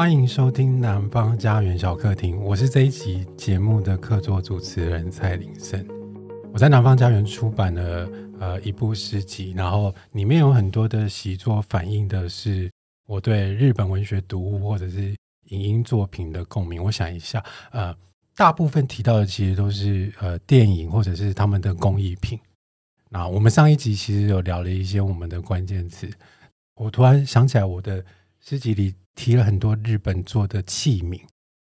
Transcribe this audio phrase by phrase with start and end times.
[0.00, 5.86] 欢迎收听《南方家园小客厅》，我是这一集节目的客座主持人蔡林胜。
[6.54, 8.08] 我在南方家园出版了
[8.40, 12.70] 呃一部诗集，然后里面有很多的习作，反映的是
[13.06, 15.14] 我对日本文学读物或者是
[15.48, 16.82] 影音作品的共鸣。
[16.82, 17.94] 我想一下，呃，
[18.34, 22.40] 大部分提到的其实都是呃电影或者是他们的工艺品。
[23.10, 26.10] 那我们上一集其实有聊了一些我们的关键词，
[26.76, 28.02] 我突然想起来我的
[28.40, 28.94] 诗集里。
[29.20, 31.20] 提了很多日本做的器皿。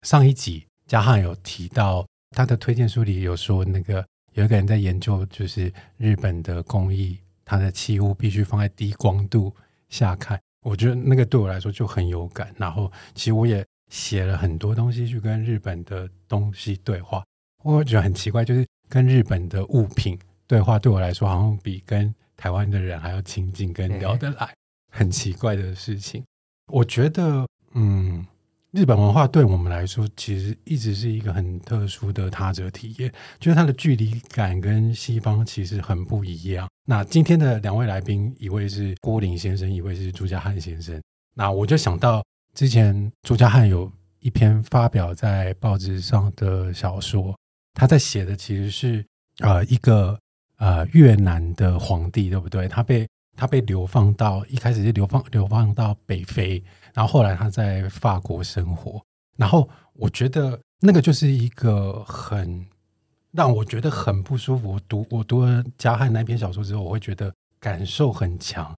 [0.04, 2.06] 上一集嘉汉有提到
[2.36, 9.52] 他的推荐书里有说，那个有一个人在研究，就是日本的工艺，它的器物必须放在低光度
[9.90, 10.40] 下看。
[10.64, 12.54] 我觉得那个对我来说就很有感。
[12.60, 17.24] 然后其实我也写了很多东西去跟日本的东西对话。
[17.64, 24.54] 我觉得很奇怪，就是跟日本的物品对话，对我来说好像比跟台湾的人还要亲近，跟聊得来，
[24.92, 26.24] 很奇怪的事情。
[26.72, 28.26] 我觉得，嗯，
[28.72, 36.70] 日本文化对我们来说，其实一直是一个很特殊的他者体验，就是它的距离感跟西方其实很不一样。
[36.86, 41.02] 那今天的两位来宾，一位是郭林先生，一位是朱家汉先生。
[41.36, 47.38] 那我就想到之前朱家汉有一篇发表在报纸上的小说，
[47.74, 49.06] 他在写的其实是
[49.40, 50.18] 呃一个
[50.58, 52.68] 呃越南的皇帝，对不对？
[52.68, 53.08] 他被
[53.42, 59.04] 他被流放到一开始是流放流放到北非，然后后来他在法国生活。
[59.36, 62.64] 然后我觉得那个就是一个很
[63.32, 64.74] 让我觉得很不舒服。
[64.74, 68.72] 我读我读了加汉那篇小说之后，我会觉得感受很强。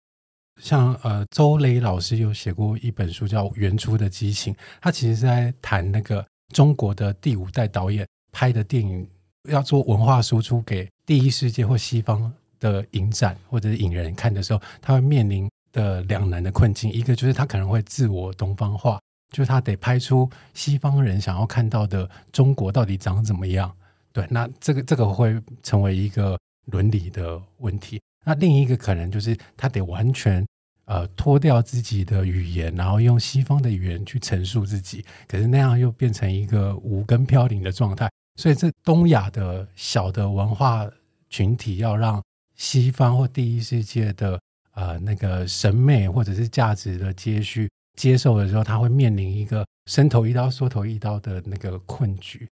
[0.61, 9.06] 像呃，周雷老师有写过一本书叫《原初的激情》，他其实是在谈那个中国的第五代导演拍的电影
[9.50, 12.31] 要做文化输出给第一世界或西方。
[12.64, 18.97] 的影展或者是影人看的时候，他会面临的两难的困境，一个就是他可能会自我东方化，
[19.31, 23.69] 就是他得拍出西方人想要看到的中国到底长怎么样。
[24.13, 28.00] 对，那这个这个会成为一个伦理的问题。
[28.24, 30.45] 那另一个可能就是他得完全
[30.85, 38.09] 呃脱掉自己的语言，然后用西方的语言去陈述自己，可是那样又变成一个无根飘零的状态。
[38.40, 40.88] 所以这东亚的小的文化
[41.30, 42.24] 群体要让。
[42.56, 44.40] 西方或第一世界的
[44.74, 52.47] 呃那个审美或者是价值的接续接受的时候，他会面临一个伸头一刀缩头一刀的那个困局。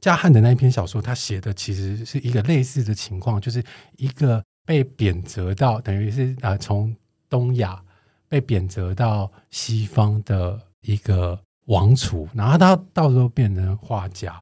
[0.00, 3.64] 加汉的那一篇小说，他写的其实是一个类似的情况，就是
[3.96, 6.94] 一个被贬谪到等于是啊、呃、从
[7.28, 7.82] 东亚
[8.28, 14.38] 被贬谪到西方的一个王储，然后他到时候变成画家。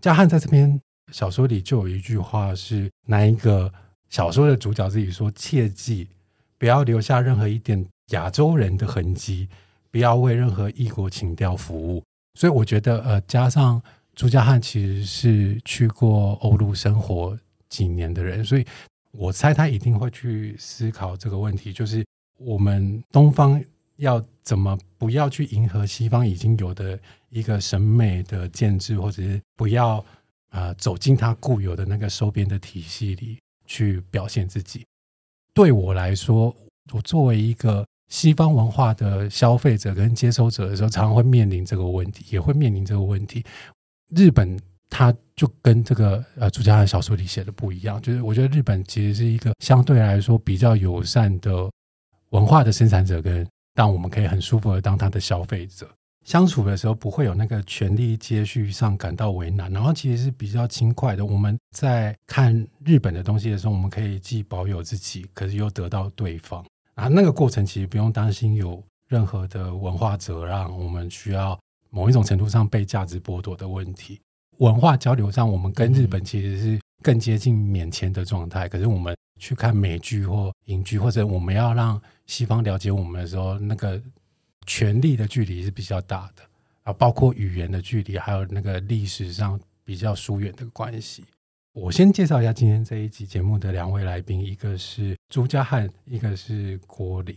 [0.00, 0.80] 加汉在这篇
[1.12, 3.72] 小说里就有一句话是那一个？
[4.14, 6.06] 小说的主角自己说：“切记
[6.56, 9.48] 不要留下任何一点亚洲人的痕迹，
[9.90, 12.00] 不要为任何异国情调服务。”
[12.38, 13.82] 所以我觉得，呃，加上
[14.14, 17.36] 朱家汉其实是去过欧陆生活
[17.68, 18.64] 几年的人，所以
[19.10, 22.06] 我猜他一定会去思考这个问题：就是
[22.38, 23.60] 我们东方
[23.96, 26.96] 要怎么不要去迎合西方已经有的
[27.30, 29.96] 一个审美的建制，或者是不要
[30.50, 33.38] 啊、呃、走进他固有的那个收编的体系里。
[33.66, 34.84] 去表现自己，
[35.52, 36.54] 对我来说，
[36.92, 43.44] 我作为一个西方文化的消费者跟接收者的时候，常常会面临这个问题，也会面临这个问题。
[44.14, 44.58] 日本，
[44.90, 51.70] 它就跟这个呃朱家汉小说里写的不一样，就是我觉得日本其实是一个相对来说比较友善的
[52.30, 55.88] 文化的生产者，跟让我们可以很舒服的当他的消费者。
[56.24, 61.24] 相处的时候不会有那个权力接续上感到为难，然后其实是比较轻快的。
[61.24, 66.64] 我们在看日本的东西的时候，我们可以既保有自己，可是又得到对方。
[66.94, 71.58] 啊，那个过程其实不用担心有任何的文化责让，我们需要
[71.90, 74.18] 某一种程度上被价值剥夺的问题。
[74.58, 78.66] 文化交流上，我们跟日本其实是更接近免签的状态。
[78.66, 84.00] 可是我们去看美剧或英剧，或者我们要让西方了解我们的时候，那个。
[84.66, 86.42] 权力的距离是比较大的
[86.82, 91.24] 啊，包括语言的距离，还有那个历史上比较疏远的关系。
[91.72, 97.36] 我先介绍一下今天这一集节目的两位来宾，一个是朱家汉，一个是郭林。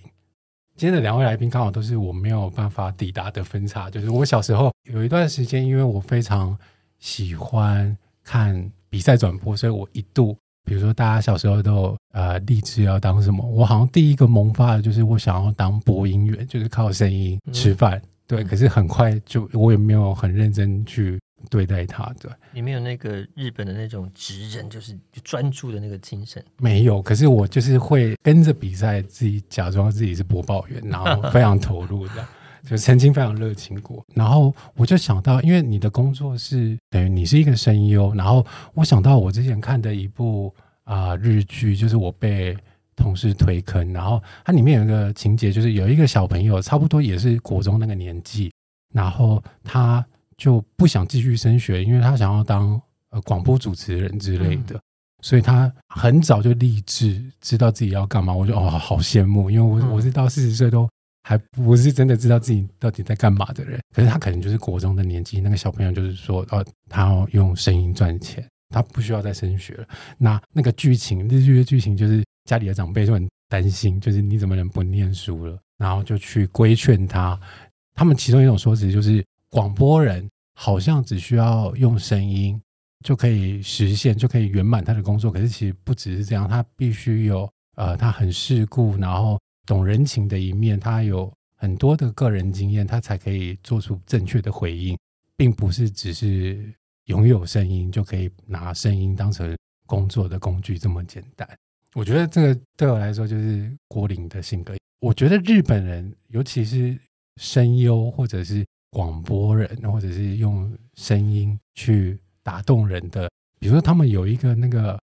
[0.76, 6.56] 今天的两位来宾刚好都是我没有办法抵达的分岔，就是我小时候有一段时间，因为我非常
[7.00, 10.38] 喜欢看比赛转播，所以我一度。
[10.68, 13.42] 比如说，大家小时候都有呃立志要当什么？
[13.50, 17.98] 我好像第一个萌发的就是我想要当播音员，就是靠声音吃饭。
[17.98, 21.18] 嗯、对，可是很快就我也没有很认真去
[21.50, 22.14] 对待它。
[22.20, 24.94] 对，你没有那个日本的那种职人，就是
[25.24, 26.44] 专注的那个精神。
[26.58, 32.28] 没有，可是我就是会跟着比赛，自己假装自己是播报员，然后非常投入的。
[32.64, 34.06] 就曾经非常热情过。
[34.14, 42.58] 然后我就想到，因为你的工作是等于你是一个声优，然后我想到我之前看的一部啊、呃、日剧，就是我被
[42.96, 48.52] 同事推坑，然后它里面有一个情节，就是有一个小朋友，差不多也是国中那个年纪，
[48.94, 50.06] 然后他
[50.38, 52.82] 就不想继续升学，因为他想要当
[53.12, 54.76] 呃广播主持人之类的。
[54.76, 54.82] 嗯
[55.24, 58.32] 所以他很早就立志，知道自己要干嘛。
[58.32, 60.88] 我就哦，好羡慕，因为我我是到四十岁都
[61.28, 63.80] 还不是真的知道自己到底在干嘛的人。
[63.94, 69.88] 可是他可能就是国中的年纪，那个小朋友就是说，哦，他要用声音赚钱，他不需要再升学了。
[70.18, 75.60] 那那个剧情，日剧的剧情就是家里的长辈就很担心，就是你怎么能不念书了？
[75.78, 77.40] 然后就去规劝他。
[77.94, 80.26] 他们其中一种说辞就是，广播人
[80.56, 82.60] 好像只需要用声音。
[83.06, 85.32] 就可以实现，就可以圆满他的工作。
[85.32, 94.98] 可是其实不只是这样，他必须有呃，他很世故，然后懂人情的一面，他有很多的个人经验，他才可以做出正确的回应，
[95.36, 96.74] 并不是只是
[97.06, 99.56] 拥有声音就可以拿声音当成
[99.86, 101.48] 工作的工具这么简单。
[101.94, 104.74] 我觉得这个对我来说就是郭林的性格。
[105.02, 106.98] 我觉得日本人，尤其是
[107.36, 112.18] 声优或者是广播人，或者是用声音去。
[112.48, 113.30] 打动人的，
[113.60, 114.98] 比如说他们有一个那个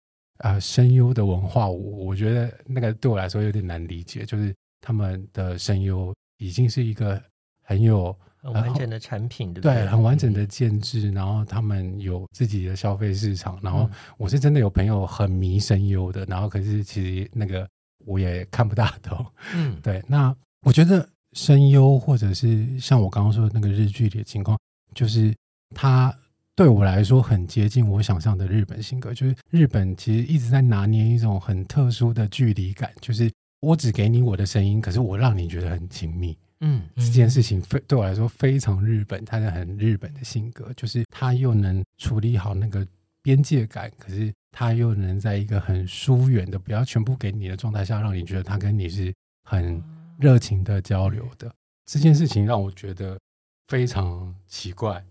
[0.45, 7.19] 呃声优的文化，我我觉得那个对我来说有点难理解，就是他们的声优已经是一个
[7.63, 9.75] 很有很完整的产品，对不对？
[9.75, 13.89] 对，很完整的建制，然后他们有自己的消费市场，然后
[14.19, 17.67] 我是真的有朋友很迷声优的，然后可是其实那个
[18.05, 19.25] 我也看不大懂，
[19.55, 20.05] 嗯， 对。
[20.07, 20.37] 那
[20.67, 24.59] 我觉得声优或者是像我刚刚说的那个日剧里的情况，
[24.95, 25.35] 就是
[25.75, 26.15] 他。
[26.57, 33.31] 对我来说，很接近我想象的日本性格，就是日本其实一直在拿捏一种很特殊的距离感，就是
[33.61, 36.37] 我只给你我的声音，可是我让你觉得很亲密。
[36.61, 42.87] 嗯，这件事情非对我来说非常日本，它是很日本的性格，就是他又能处理好那个
[43.21, 49.13] 边界感，可是他又能在一个很疏远的、不要全部给你的状态下，让你觉得他跟你是
[49.43, 49.83] 很
[50.19, 51.53] 热情的交流的。
[51.85, 53.19] 这件事情让我觉得
[53.67, 55.05] 非常奇怪。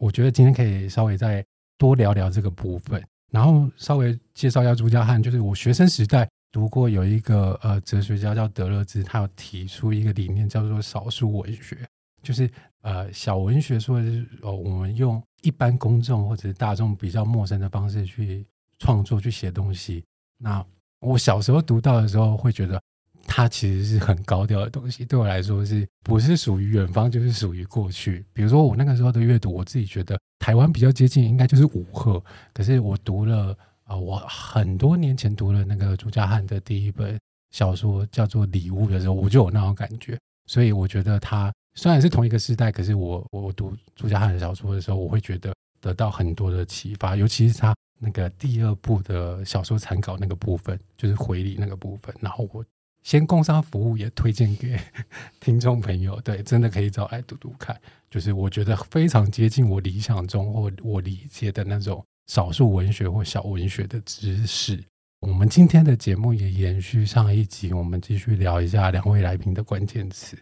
[0.00, 1.44] 我觉得今天可以稍微再
[1.76, 5.22] 多聊聊这个部分，然后稍微介绍一下朱家汉。
[5.22, 11.86] 就是我学生时代读过有一个呃哲学家叫德勒兹，他有提出一个理念叫做少数文学，
[12.22, 12.50] 就是
[12.80, 18.46] 呃小文学说的是哦，我们用一般公众或者是大众比较陌生的方式去
[18.78, 20.02] 创作去写东西。
[20.38, 20.64] 那
[21.00, 22.80] 我小时候读到的时候会觉得。
[23.26, 28.24] 它其实是很高调的东西，对我来说是不是属于远方，就是属于过去。
[28.32, 32.22] 比如说我那个时候的阅读，我自己觉得台湾比较接近，应该就是五贺。
[32.52, 37.18] 可是我读了啊、我很多年前读了那个朱家汉的第一本
[37.50, 40.18] 小说叫做《礼物》的时候，我就有那种感觉。
[40.46, 52.64] 所以我觉得他虽然是同一个时代，可是我我读朱家汉的小说的时候，我会觉得得到很多的启发，尤其是他那个第二部的小说残稿那个部分，就是回礼那个部分，然后我。
[53.02, 54.78] 先工商服务也推荐给
[55.40, 57.78] 听众朋友，对，真的可以找来读读看。
[58.10, 64.82] 就是我觉得非常接近我理想中或我理解的那种少数文学或小文学的知识。
[65.20, 70.36] 我们今天的节目也延续上一集，我们继续聊一下两位来宾的关键词。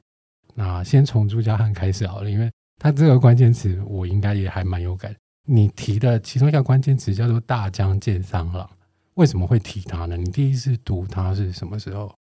[0.55, 2.51] 那先从朱家汉开始好了，因为
[2.81, 5.15] 他这个关键词我应该也还蛮有感。
[5.47, 8.69] 你提的其中一个关键词叫做大江健三郎，
[9.15, 10.17] 为什么会提他呢？
[10.17, 12.15] 你第一次读他是什么时候？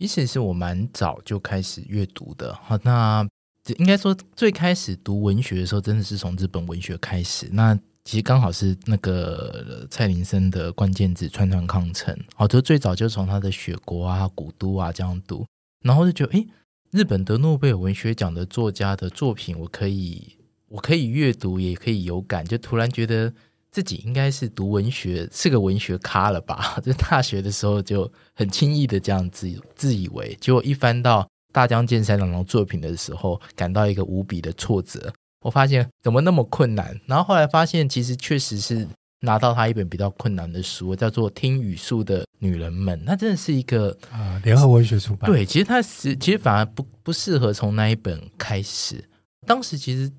[0.00, 3.26] 其实是我蛮早就开始阅读的，好，那
[3.76, 7.50] 应该说最开始读文学的时候，真的是从日本文学开始。
[7.52, 15.46] 那其实刚好是那个蔡林森的关键字“川端康成”，好，就最早就从他的《雪国》啊、《古都》啊这样读，
[15.84, 16.46] 然后就觉得，哎，
[16.92, 20.38] 日本得诺贝尔文学奖的作家的作品，我可以，
[20.68, 23.34] 我可以阅读，也可以有感，就突然觉得。
[23.70, 26.78] 自己应该是读文学，是个文学咖了吧？
[26.82, 35.12] 就大学的时候就很轻易的这样自自以为，结果一翻到大江健三郎的作品的时候，感到一个无比的挫折。
[35.42, 36.98] 我发现怎么那么困难？
[37.06, 38.86] 然后后来发现，其实确实是
[39.20, 45.30] 拿到他一本比较困难的书，叫做《听语素的女人们》，那真的是一个啊，联合文学出版。
[45.30, 49.08] 对，其实它是其实反而不不适合从那一本开始。
[49.46, 50.10] 当时其实。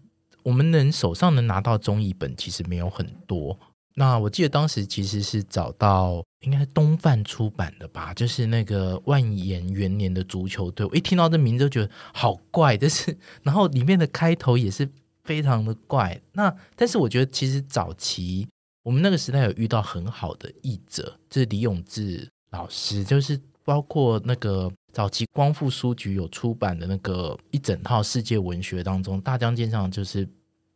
[0.44, 3.58] 我们能手上能拿到中译本其实没有很多。
[3.96, 10.86] 那我记得当时其实是找到应该是东贩出版的吧，就是那个万延元年的足球队。
[10.86, 14.90] 我一听到这名字就觉得好怪，但是 然后里面的开头也是
[15.26, 16.20] 非常的怪。
[16.32, 18.48] 那但是我觉得其实早期
[18.84, 30.28] 我们那个时代有遇到很好的译者，就是李永志老师，就是包括那个早期光复书局有出版的那个一整套世界文学当中，大江健三就是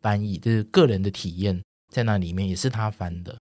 [0.02, 3.36] 翻译，就是个人的体验在那里面也是他翻的。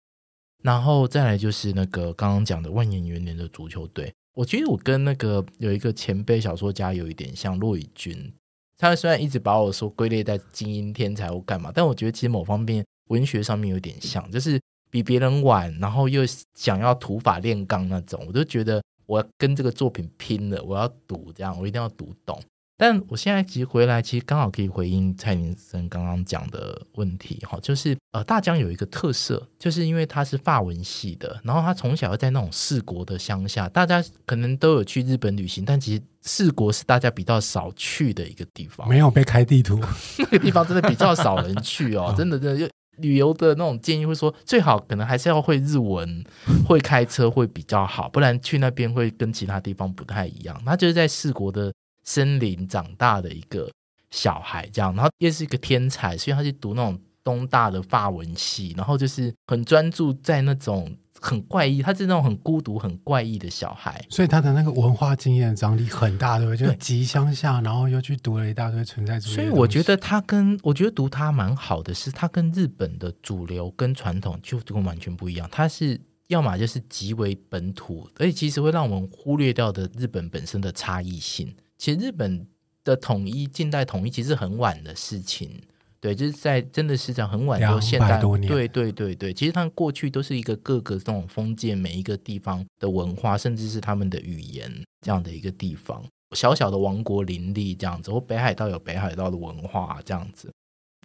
[0.64, 8.34] 然后再来就是那个刚刚讲的万年元年的足球队，我觉得我跟那个有一个前辈小说家有一点像，骆以军。
[8.78, 16.24] 他虽然一直把我说归类在精英天才或干嘛，但我觉得其实某方面文学上面有点像，就是比别人晚，然后又
[16.56, 18.82] 想要土法炼钢那种，我就觉得。
[19.06, 22.40] 我要跟这个作品拼了，我要读这样，我一定要读懂。
[22.76, 39.80] 但我现在其实回来，其实刚好可以回应蔡明生刚刚讲的问题哈，就是呃，大江有一个特色，就是因为他是法文系的，然后他从小在那种四国的乡下，大家可能都有去日本旅行，但其实四国是大家比较少去的一个地方，没有被开地图，
[40.18, 42.74] 那个地方真的比较少人去哦， 真的真的就。
[42.98, 46.24] 旅游的那种建议会说，最好可能还是要会日文，
[46.68, 50.62] 会开车会比较好，不然去那边会跟其他地方不太一样。
[50.66, 51.74] 他就是在四国的
[52.04, 53.70] 森林长大的一个
[54.12, 60.96] 小孩，这样，然后也是一个天才，所以他去读那种东大的法文系，然后就是很专注在那种。
[61.24, 66.68] 很怪异，他是那种很孤独、很怪异的小孩，所以他的那个文化经验张力很大，对不对？
[66.68, 69.34] 就极乡下，然后又去读了一大堆存在主义。
[69.36, 75.48] 所以我觉得他跟我觉得读他蛮好的，是他跟日本的主流跟传统就就完全不一样。
[75.50, 81.56] 他是要么就是极为本土，而且其实会让我们忽略掉的日本本身的差异性。
[81.78, 82.46] 其实日本
[82.84, 85.62] 的统一、近代统一其实很晚的事情。
[86.04, 94.70] 对，就是在真的是讲很晚到现代，对对对对，其实他们过去都是一个各个这种封建每一个地方的文化，甚至是他们的语言
[95.00, 96.04] 这样的一个地方，
[96.36, 100.52] 小小的王国林立这样子，或北海道有北海道的文化这样子。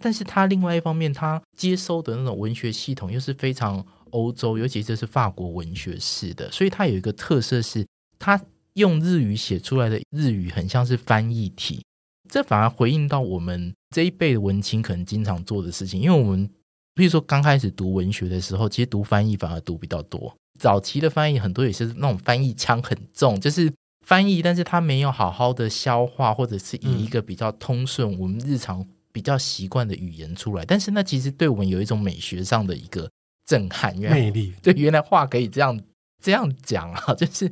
[0.03, 7.87] 但是他另外一方面，他接收的那种文学系统又是非常欧洲，尤其这是法国文学式的，所以他有一个特色是，
[8.17, 8.37] 他
[8.73, 11.81] 用日语写出来的日语很像是翻译体。
[12.29, 16.49] 这反而回应到我们这一辈的文青可能经常做的事情，因为我们
[16.93, 20.33] 比如说刚开始读文学的时候，其实读翻译反而读比较多。
[20.59, 23.73] 早期的翻译很多也是那种翻译腔很重，就是
[24.05, 30.63] 翻译，但是他没有好好的消化，或者是以一个比较通顺我们日常比较习惯的语言出来。
[30.65, 33.09] 但是那其实对我们有一种美学上的一个
[33.45, 34.53] 震撼，原来魅力。
[34.61, 35.79] 对，原来话可以这样
[36.21, 37.51] 这样讲啊， 就是。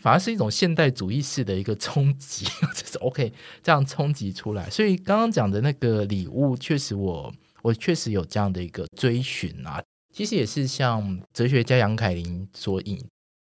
[0.00, 2.44] 反而是一种现代主义式的一个冲击，
[2.76, 4.70] 就是 OK 这样冲击出来。
[4.70, 7.32] 所以刚刚讲的那个礼物，确实我
[7.62, 9.82] 我确实有这样的一个追寻啊。
[10.12, 12.96] 其实也是像哲学家杨凯琳所引，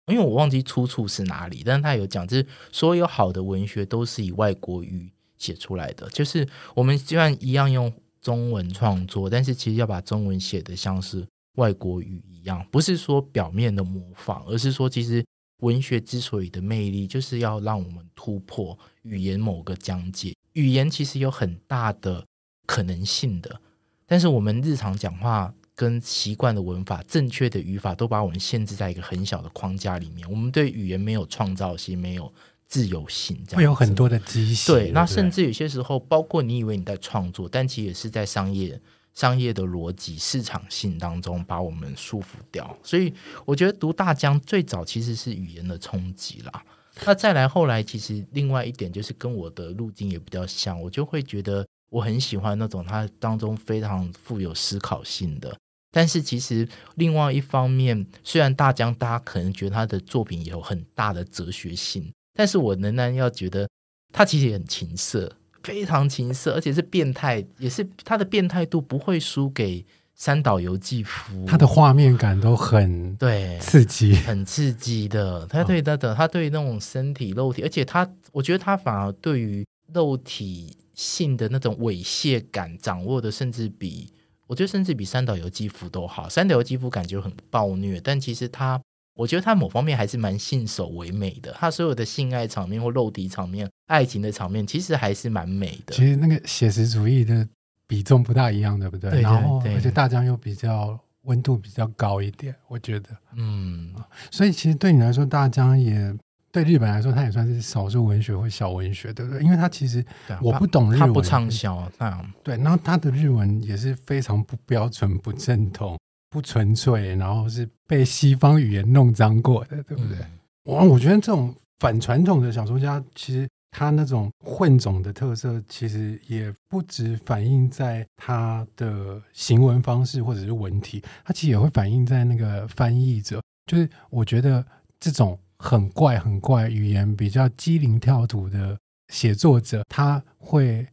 [0.07, 6.09] 因为我忘记出处是哪里，但是他有讲，就是所有好的文学都是以外国语写出来的。
[6.11, 11.27] 就是我们虽然一样用中文创作，但是其实要把中文写得像是
[11.57, 15.25] 外国语一样，不是说表面的模仿，而是说其实。
[15.59, 20.35] 文学之所以的魅力，就是要让我们突破语言某个疆界。
[20.53, 22.25] 语言其实有很大的
[22.67, 23.61] 可能性的，
[24.07, 30.29] 但是我们日常讲话跟习惯的文法、正确的语法，都把我们限制在一个很小的框架里面。
[30.31, 32.33] 我们对语言没有创造性，没有
[32.67, 34.67] 自由性，这样会有很多的机械。
[34.67, 38.81] 对，那甚至有些时候，包括你以为你在创作，但其实也是在商业。
[39.17, 43.13] 商业的逻辑、市场性当中把我们束缚掉，所以
[43.45, 46.63] 我觉得读大江最早其实是语言的冲击啦。
[47.05, 55.55] 那再来后来，其实另外一点就是跟我的路径也比较像，我就会觉得我很喜欢那种它当中非常富有思考性的。
[55.91, 63.67] 但是其实另外一方面，虽然大江大家可能觉得他的作品有很大的哲学性，但是我仍然要觉得
[64.13, 65.33] 他其实也很情色。
[65.67, 71.45] 非常情色，而且是变态，也是他的变态度不会输给三岛由纪夫。
[71.45, 75.45] 他的画面感都很对刺激，很刺激的。
[75.49, 84.09] 他对他的，他对那种身体肉体，而且他，我觉得他反而对于肉体性的那种猥亵感掌握的，甚至比
[84.47, 86.29] 我觉得甚至比三岛由纪夫都好。
[86.29, 88.81] 三岛由纪夫感觉很暴虐，但其实他。
[89.17, 95.95] 我觉得他某方面还是蛮信手为美的，他所有的性爱场面或肉体场面、爱情的场面，其实还是蛮美的。
[95.95, 97.49] 其实那个写实主义的
[97.87, 99.11] 比重不大一样，对不对？
[99.11, 99.23] 对，对，对。
[99.23, 103.09] 然后，而且大江又比较温度比较高一点，我觉得。
[103.35, 103.95] 嗯。
[104.31, 106.15] 所以其实对你来说，大江也
[106.53, 109.43] 对日本来说，他也算是少数文学或小文学，对不对？
[109.43, 110.05] 因为他其实
[110.43, 111.91] 我不懂日文，他不畅销。
[111.99, 115.99] 那对，然后他的日文也是非常不标准、不正统。
[116.37, 120.19] 不纯粹，然后是被西方语言弄脏过的，对不对？
[120.65, 133.41] 我、嗯、我觉得这种反传统的小说家，其实他那种混种的特色，其实也不只反映在他的行文方式或者是文体，他其实也会反映在那个翻译者。
[133.65, 134.63] 就是我觉得
[135.01, 138.79] 这种很怪很怪、语言比较机灵跳脱的
[139.09, 140.87] 写作者，他会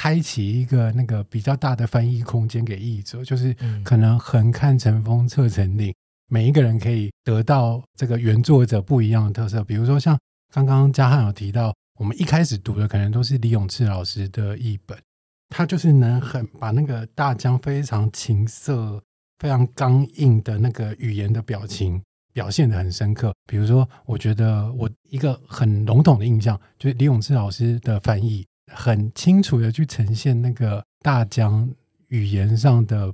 [0.00, 3.54] 开启一个那个比较大的翻译空间给译者，就是
[3.84, 5.94] 可能横看成峰侧成岭，
[6.26, 9.62] 每一个人可以得到这个原作者不一样的特色。
[9.62, 10.18] 比如说像
[10.54, 14.98] 刚刚嘉汉有提到，我们一开始读的可能都是李永志老师的译本，
[15.50, 18.98] 他就是能很把那个大江非常情色、
[19.38, 22.00] 非常刚硬的那个语言的表情。
[22.32, 31.68] 表现的很深刻，比如说，我觉得我一个很笼统的印象，就是李永志老师的翻译很清楚的去呈现那个大江
[32.08, 33.12] 语言上的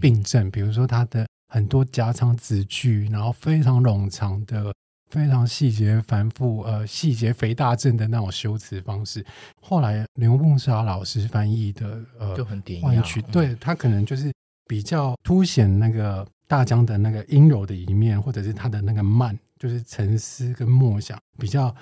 [0.00, 4.74] 病症，嗯、比如说他的很多夹长子句，然后非常冗长的、
[5.10, 9.24] 非常细节繁复、呃细节肥大症的那种修辞方式。
[9.60, 14.32] 后来刘梦莎老师翻译的呃，就很典雅，对他可能就是
[14.66, 16.26] 比较凸显那个。
[16.46, 21.74] 大江的那个阴柔的一面，或者是他的那个慢，就是沉思跟默想，比较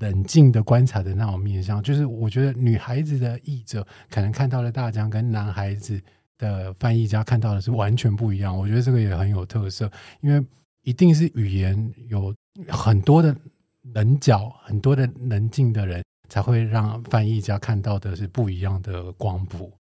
[0.00, 1.82] 冷静的观察的那种面向。
[1.82, 6.00] 就是我觉得女孩子的译者可能看到的大江，跟男孩子
[6.38, 8.56] 的翻译家看到的是完全不一样。
[8.56, 10.44] 我觉得这个也很有特色，因为
[10.82, 12.34] 一定是语言有
[12.68, 13.34] 很多的
[13.94, 19.72] 棱角，很多的棱镜的人，才会让翻译家看到的是不一样的光谱。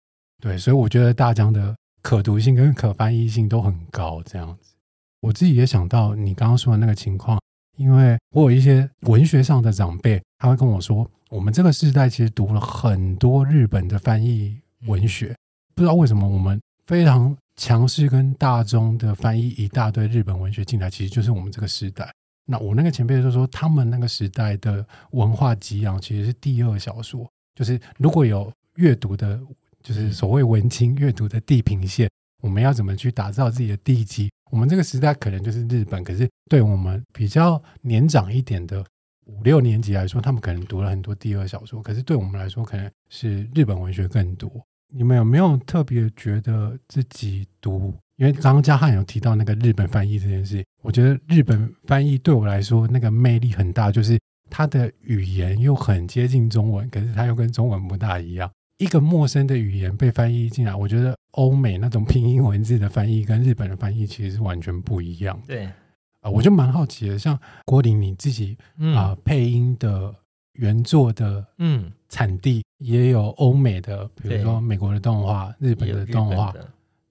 [0.42, 1.76] 对，所以我觉得大江的。
[2.04, 4.74] 可读性跟可翻译性都很高，这样子，
[5.20, 7.40] 我自己也想到你刚刚说的那个情况，
[7.78, 15.36] 因为我有一些文学上的长辈，他会跟我说，我们这个时代其实读了很多日本的翻译文学，
[15.76, 22.12] 不知道为什么我们非常强势跟大众的翻译一大堆日本文学进来，其实就是我们这个时代。
[22.46, 29.40] 那我那个前辈就说，他们那个时代的文化给养其实是第二小说，就是如果有阅读的。
[29.84, 32.08] 就是所谓文青阅读的地平线，
[32.44, 34.30] 我们要怎么去打造自己的地基？
[34.52, 38.86] 我们这个时代可能就是日本，可是对我们比较年长一点的
[39.26, 44.52] 五六年级来说，他们可能读了很多第二小说，可是对我们来说，可能是日本文学更多。
[44.94, 47.96] 你们有没有特别觉得自己读？
[48.18, 58.52] 因为刚刚嘉汉有提到那个日本翻译这件事，我觉得日本翻译对我来说那个魅力很大，就是它的语言又很接近中文，可是它又跟中文不大一样。
[58.82, 65.40] 一个陌生的语言被翻译进来，我觉得欧美那种拼音文字的翻译跟日本的翻译其实是完全不一样。
[65.46, 65.74] 对，啊、
[66.22, 68.96] 呃，我就蛮好奇的，像郭林你自己啊、嗯。
[68.96, 70.12] 呃，配音的
[70.54, 71.92] 原作的嗯。
[72.10, 76.52] 产地也有欧美的，比如说美国的动画、日本的动画，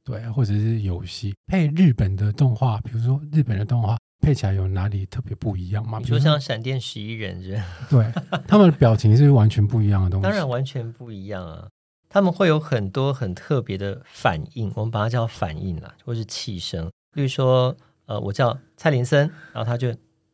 [0.05, 1.33] 对，或者是游戏。
[1.47, 3.97] 配日本的动画，比如说日本的动画。
[4.21, 5.99] 配起来有哪里特别不一样吗？
[5.99, 7.61] 你说像《闪电十一人》是？
[7.89, 8.13] 对，
[8.47, 10.25] 他们的表情是完全不一样的东西。
[10.25, 11.67] 当然完全不一样啊！
[12.09, 16.91] 他们会有很多很特别的反应，我们把它叫反应啦，或是气声。
[17.15, 17.75] 例如说，
[18.07, 19.91] 呃，我叫蔡林森，然后他就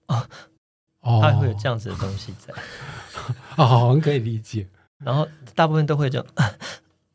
[0.09, 0.27] 哦，
[1.01, 2.53] 哦，他会有这样子的东西在。
[3.57, 4.66] 哦，好像可以理解。
[4.99, 6.27] 然后大部分都会 这种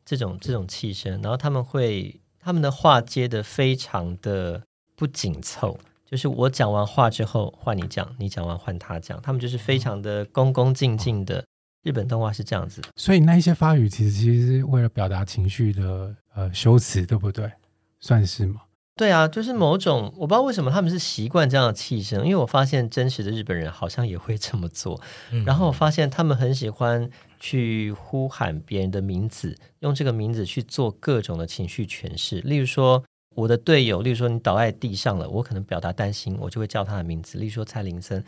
[0.04, 4.62] 这种这种气声，然后他们会他们的话接得非常的
[4.94, 5.78] 不紧凑。
[6.12, 11.42] 就是我讲完话之后换你讲，你讲完换他讲，他们就是非常的恭恭敬敬的。
[11.84, 17.50] 日本动画是这样子，所以那一些发语其实其实是为了表达情绪的呃修辞，对不对？
[17.98, 18.60] 算是吗？
[18.94, 25.00] 对啊，就是某种我不知道为什么他们是习惯这样的气声，因为我发现真实的日本人好像也会这么做。
[25.30, 27.08] 嗯、然后我发现他们很喜欢
[27.40, 33.02] 去呼喊别人的名字，用这个名字去做各种的情绪诠释，例如说。
[33.34, 38.22] 我的队友，例如说你倒在地上了，我可能表达担心，我就会叫他的名字，例如说蔡林森，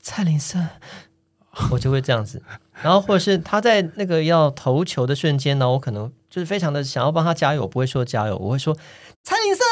[0.00, 0.68] 蔡林森，
[1.70, 2.42] 我就会这样子。
[2.82, 8.76] 然后或者是他在那个要投球的瞬间呢，我可能就是非常的想要帮他加油，我不会说加油，我会说
[9.22, 9.64] 蔡林森。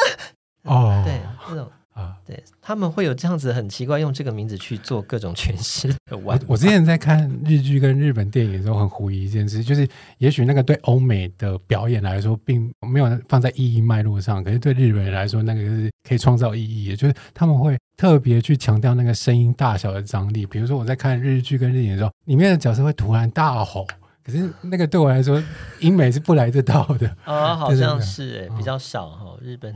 [0.64, 1.70] 哦，对，这种。
[1.92, 5.94] 啊，对，他们会有这样子很奇怪，用这个名字去做各种诠释。
[6.24, 20.46] 我我之前在看日剧跟日本电影的时候，很狐疑一件事，就是也许那个对欧美的表演来说，并没有放在意义脉络上，可是对日本人来说，那个是可以创造意义的，就是他们会特别去强调那个声音大小的张力。
[20.46, 23.86] 比如说我在看日剧跟日影的时候，里面的角色会突然大吼，
[24.24, 25.42] 可是那个对我来说，
[25.80, 27.06] 英美是不来这套的。
[27.24, 29.74] 啊、哦，好像是 诶，比较少哈，日本。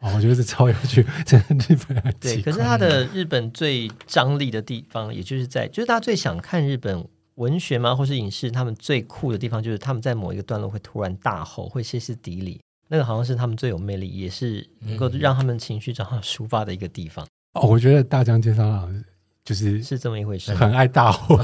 [0.00, 2.42] 哦，我觉得是超有趣，真的日本很对。
[2.42, 17.26] 可是他的日本最张力的地方，也就是在，就是大家最想看日本文学嘛，或是影视，他们最酷的地方，就是他们在某一个段落会突然大吼，会歇斯底里，那个好像是他们最有魅力，也是能够让他们情绪找到抒发的一个地方。
[17.54, 19.04] 哦，我觉得大江健三郎
[19.42, 21.38] 就是是这么一回事，很爱大吼。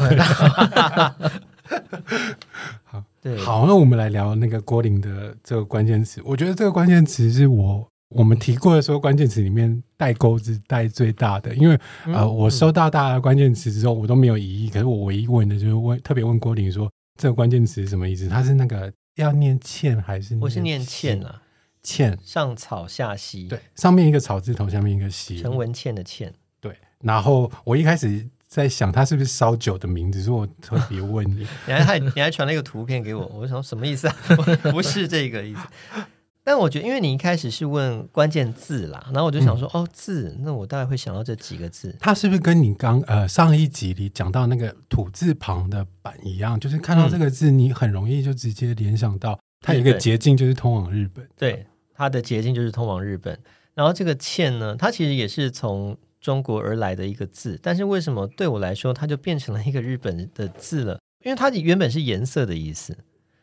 [2.85, 6.21] 好，对，好，那我们来聊那个郭林的这个关键词。
[6.27, 7.89] 我觉得这个关键词是我。
[8.11, 14.68] 我们提过的所有关键词里面带钩子带最大的，因为、嗯、呃，我收到大家的关键词之后，我都没有疑义。
[14.68, 18.29] 可是我唯一问的就是问，特别问郭玲说，这个关键词是什么意思？
[18.29, 20.37] 他是那个要念茜还是？
[20.40, 21.40] 我是念茜啊，
[21.85, 26.35] 茜上草下溪，对，上面一个草字头，下面一个溪，陈文茜的茜。
[26.61, 30.20] 对，然后我一开始在想，他是不是烧酒的名字？
[30.20, 34.16] 所以我特别问你， 你还还你还传了一个图片给我，我说什么意思啊？
[34.73, 35.61] 不是这个意思。
[36.42, 41.94] 但我觉得，因为你一开始是问关键字啦，然后我就想说，嗯、哦，字，那我大概会想到这几个字。
[42.00, 46.59] 它是不是跟你刚呃上一集里讲到那个土字旁的板一样？
[46.59, 51.29] 就是看到这个字，你很容易就直接联想到它有一个捷径，就是通往日本。
[51.37, 53.38] 对，它的捷径就是通往日本。
[53.74, 60.98] 然后这个“欠”呢，它其实也是从中国而来的一个字，但是为什么对我来说，它就变成了一个日本的字了？
[61.24, 62.96] 因为它原本是颜色的意思。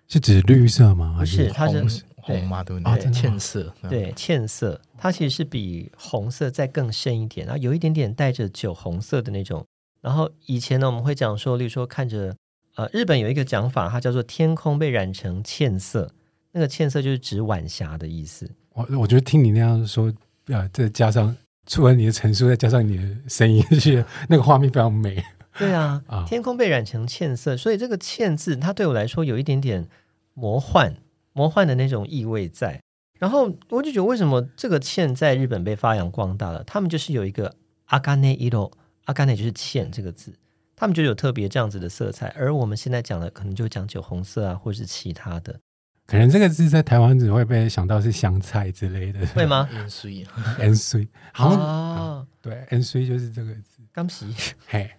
[0.08, 1.16] 是指绿色吗？
[1.18, 1.84] 不是，它是
[2.28, 2.64] 红吗？
[2.64, 3.12] 对不对？
[3.12, 9.66] 茜色，对，茜色，它其实是比红色再更深一点，然后有一点点带着酒红色的那种。
[10.02, 12.36] 然后以前呢，我们会讲说，例如说看着
[12.76, 16.12] 呃，日本有一个讲法，它叫做天空被染成茜色，
[16.52, 18.50] 那个茜色就是指晚霞的意思。
[18.74, 20.14] 我我觉得听你那样说，
[20.48, 21.36] 呃，再加上
[21.66, 25.24] 除了你的陈述，再加上你的声音，是 那个画面非常美。
[25.58, 29.90] 对啊，天空被染成茜色，所以这个“茜”字，它对我来说有一点点
[30.36, 30.96] 魔幻、
[31.38, 32.82] 魔幻的那种意味在。
[33.20, 36.64] 然后我就觉得，为什么这个“茜”在日本被发扬光大了？
[36.64, 37.54] 他们就是有一个
[37.86, 38.72] “阿甘内伊罗
[39.06, 40.34] ”，“阿甘内”就是“茜”这个字，
[40.76, 42.28] 他们就有特别这样子的色彩。
[42.30, 45.60] 而我们现在讲的，可能就讲酒红色啊，或是其他的。
[46.08, 49.68] 可能这个字在台湾只会被想到是香菜之类的，会吗？
[49.74, 50.26] N C
[50.60, 54.34] N C，好 啊，对，N C 就是这个字，刚皮，
[54.68, 54.90] 嘿。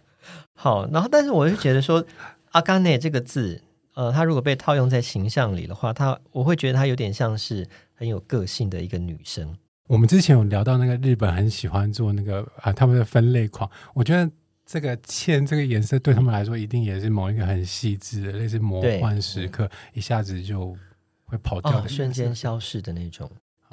[0.55, 2.05] 好，然后但是我就觉得说，
[2.51, 3.63] 阿甘内这个字，
[3.99, 9.59] 呃，她如果被套用在形象里的话，她我会觉得她有点像是很有个性的一个女生。
[9.89, 14.31] 我们之前有聊到那个日本很喜欢做那个啊，他们的分类框，我觉得
[14.65, 20.77] 这个茜这个颜色对他们来说一定也是某一个很细致的，类似魔幻时刻，一下子就
[21.25, 23.29] 会跑掉的、哦，瞬间消失的那种。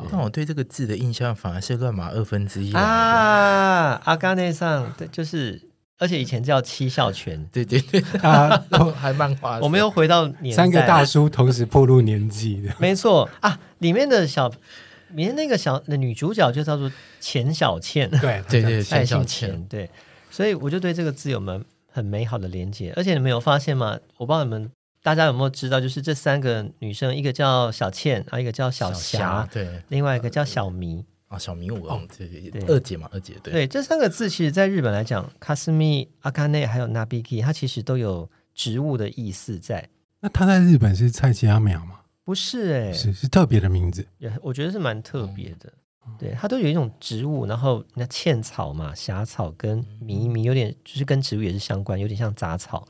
[0.09, 5.61] 但我对这个字的印象反而是乱码二分之一啊，阿甘内上对，就是。
[5.97, 8.49] 而且以前叫七孝全，对 对对，啊，
[8.99, 9.59] 还漫画。
[9.59, 13.59] 我们又回到年三个大叔同时步入年纪的，没错啊。
[13.79, 14.55] 里面的小，里
[15.25, 19.89] 面那个小的女主角就叫做钱小倩，对 对对，钱小倩，对。
[20.29, 22.91] 所以我就对这个字有蛮很美好的连接。
[22.97, 23.97] 而且你们有发现吗？
[24.17, 24.69] 我不知道你们
[25.01, 31.05] 大家有没有知道，就是这三个女生，一个叫小倩，啊，一个叫小霞，对，另外一个叫小弥。
[31.35, 39.87] 啊，小明我对对对，二姐嘛，二姐对对，这三个字其实在日本来讲，卡斯米、阿卡内还有纳比基，它其实都有植物的意思在。
[40.21, 41.99] 那它在日本是菜市仔名吗？
[42.23, 45.71] 不是哎、欸，是是特别的名字，也我觉得是蛮特别的。
[46.07, 52.87] 嗯、对，它都有一种植物，然后那茜草嘛、霞草跟迷迷有点就是跟植物也是相关，有点像杂草。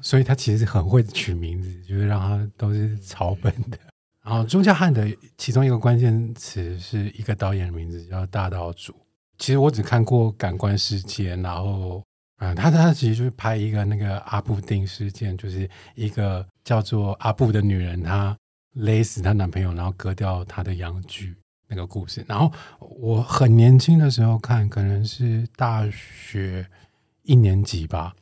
[0.00, 3.78] 所以它其实是很会取名字，就是让它都是草本的。
[4.24, 5.06] 然后钟嘉汉的
[5.36, 8.94] 其中一个关键词是一个导演的名字叫大岛主。
[9.36, 11.98] 其实我只看过《感官世界》，然后
[12.36, 18.34] 啊、嗯，他他其实就是拍一个那个阿布定事件，就是一个叫做阿布的女人，她
[18.72, 21.36] 勒死她男朋友，然后割掉她的阳具
[21.68, 22.24] 那个故事。
[22.26, 26.66] 然后我很年轻的时候看，可能是大学
[27.24, 28.14] 一年级吧，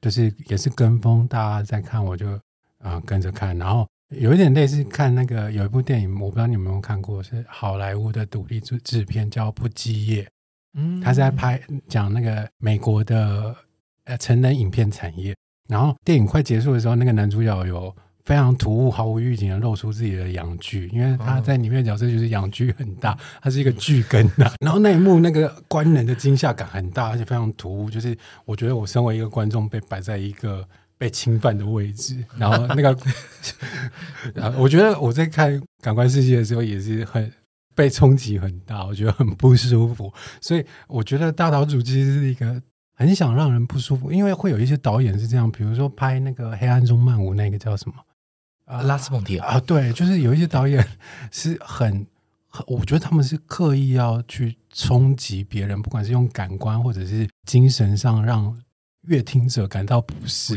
[0.00, 2.40] 就是也是跟风大家在看，我就
[2.78, 3.86] 啊、跟着看，然后。
[4.18, 10.22] 有一点类似看那个有一部电影，我不知道你有没有看过，是好莱坞的独立制制片叫《不羁夜》，
[10.74, 13.54] 嗯，他是在拍讲那个美国的
[14.04, 15.34] 呃成人影片产业。
[15.68, 17.94] 然后电影快结束的时候，那个男主角有
[18.24, 24.52] 非常突兀、毫无预警的露出自己的阳具，因为他在里面的角色就是阳具很大，他是一个巨根呐。
[24.60, 30.68] 然后那一幕那个观人的惊吓感很大，而且非常突兀，就是我觉得我身为一个观众被摆在一个。
[31.02, 32.96] 被侵犯的位置，然后那个，
[34.36, 37.28] 然后我觉得我在看《感官世界》的时候也是很
[37.74, 40.14] 被冲击很大，我觉得很不舒服。
[40.40, 42.62] 所以我觉得大岛主其实是一个
[42.94, 47.96] 很想让人不舒服，因为会有一些导演是这样，比如说拍那个《黑暗中漫舞》那个叫什么
[48.66, 50.86] 啊，拉斯蒙提啊，对，就是有一些导演
[51.32, 52.06] 是很，
[52.46, 58.56] 很，我觉得他们是刻意要去冲击别人，不管是用感官或者是精神上让。
[59.02, 60.56] 阅听者感到不适，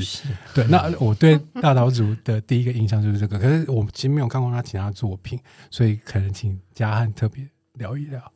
[0.54, 0.66] 对。
[0.68, 5.40] 那我对大岛主的第一个印象就是这个，可是我其实没有看过他其他作品，
[5.72, 8.32] 所以可能请嘉汉特别聊一聊。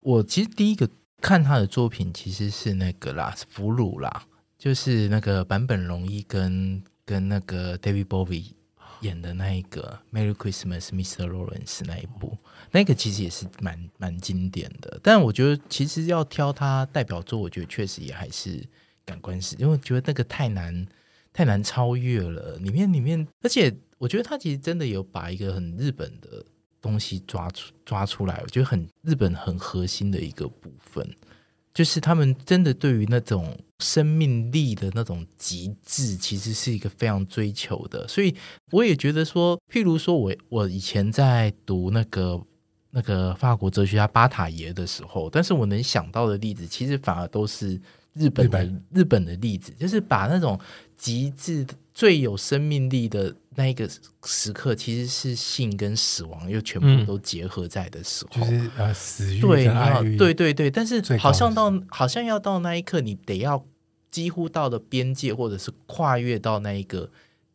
[0.00, 0.88] 我其实第一个
[1.20, 4.24] 看他的作品其实是那个啦，俘虏啦，
[4.56, 8.52] 就是那个坂本龙一跟跟那个 David Bowie
[9.00, 11.26] 演的那一个《Merry Christmas, Mr.
[11.26, 12.38] Lawrence》那一部，
[12.70, 15.00] 那个其实也是蛮蛮经典的。
[15.02, 18.58] 但我觉得其实要挑他代表作，我觉得确实也还是
[19.10, 20.86] 《感官世界》，因为我觉得那个太难
[21.32, 22.56] 太难超越了。
[22.58, 26.44] 里面里面，而且我觉得他其实真的有把一个很日本的
[26.80, 31.06] 东西抓出抓出来，我觉得很日本很核心的一个部分。
[31.72, 38.06] 就是他们真的对于那种生命力的那种极致，其实是一个非常追求的。
[38.08, 38.34] 所以
[38.72, 42.40] 我也觉得说，譬如说我我以前在读那个
[42.90, 47.80] 那个法国哲学家巴塔耶的时候，但是我能想到的例子，其实反而都是
[48.14, 50.58] 日本的日本，的例子，就是把那种
[50.96, 53.34] 极致最有生命力的。
[53.56, 53.86] 那一个
[54.24, 63.62] 时刻其实是性跟死亡又全部都结合在的时候，嗯、就是呃死与跟爱欲，对对对，但是好像到好像要到那一刻，你得要
[64.10, 67.10] 几乎到了边界，或者是跨越到那一个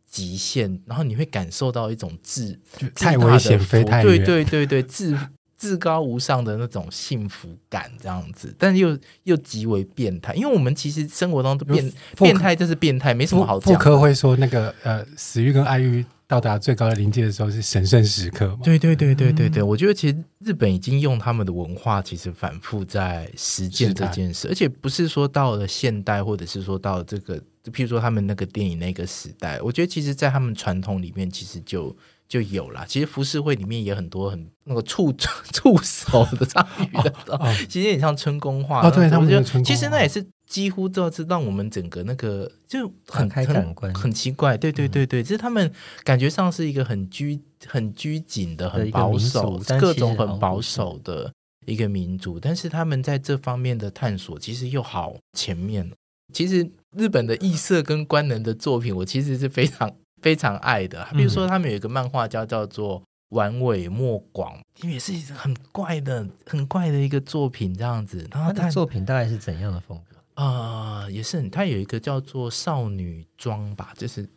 [0.05, 2.59] 极限，然后你会感受到一种自
[2.93, 5.17] 太危险，飞太远，对对对对自。
[5.57, 13.73] 至高无上的那种幸福感，这样子，但是又又极为变态，因为我们其实生活当中变变态就是变态，没什么好讲。
[13.73, 18.59] 傅柯会说，那个呃，死欲跟爱欲到达最高的临界的时候是神圣时刻嘛？
[18.63, 27.37] 对对对对对对，我觉得其实日本已经用他们的文化，其实反复在实践这件事，而且不是说到了现代，或者是说到这个，
[27.71, 31.95] 譬如说他们那个电影那个时代，我觉得其实，在他们传统里面，其实就。
[32.27, 38.81] 就有了，其实浮世绘里面也很多很那个触触 手的章鱼的，哦哦、其实也像春宫画。
[38.81, 44.57] 啊，对，他们就其实那也是几乎都是让我们整个那个就很开感官很，很奇怪。
[44.57, 45.71] 对对对对，就、嗯、是他们
[46.03, 51.31] 感觉上是一个很拘很拘谨的、很保守、各种很保守的
[51.67, 55.91] 一个民族，但是他们在这方面的探索其实又好前面。
[56.33, 59.95] 其实日本的异色跟官能的作品，我其实是非常。
[60.25, 68.27] 非常爱的，比如说他们有一个漫画家叫做丸尾莫广，因为也是很怪的、很怪的一个作品这样子。
[68.31, 71.11] 然后他的作品大概是怎样的风格啊、呃？
[71.11, 74.27] 也是他有一个叫做少女装吧，就是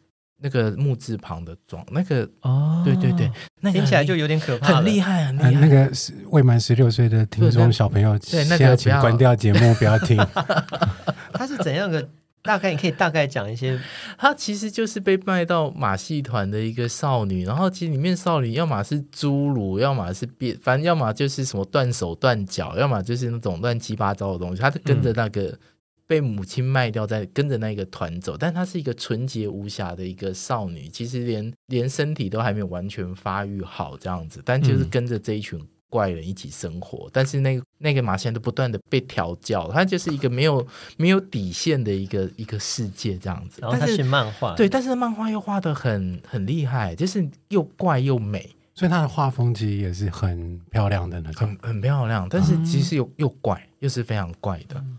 [0.43, 5.53] 那个木字旁的装，那个哦，对对对，那个、听起来就有点可怕，很厉害，很厉害。
[5.53, 5.91] 那个
[6.27, 10.19] 未满十六岁的听众小朋友，对那个请关掉节目，不要听。
[11.33, 12.07] 他是怎样的？
[12.43, 13.79] 大概你可以大概讲一些，
[14.17, 24.63] 她其实就是被卖到马戏团的一个少女，然后其实里面少女要么是侏儒，要么是变，反正要么就是什么断手断脚，要么就是那种乱七八糟的东西。
[24.63, 25.59] 她是跟着那个
[26.07, 35.61] 被母亲卖掉，在跟着那个团走，但她是一个纯洁无瑕的一个少女，其实连连身体都还没有完全发育好这样子，但就是跟着这一群。
[35.91, 43.61] 怪人一起生活，但是那个那个马戏都不断的被调教，它就是一个没有没有底线的一个一个世界这样子。
[43.63, 52.29] 然后它是漫画，对，但是漫画又画的很很厉害，就是又怪又美，所以它的画风其实也是很漂亮的那种，很很漂亮。
[52.29, 54.77] 但是其实又、嗯、又怪，又是非常怪的。
[54.77, 54.99] 嗯、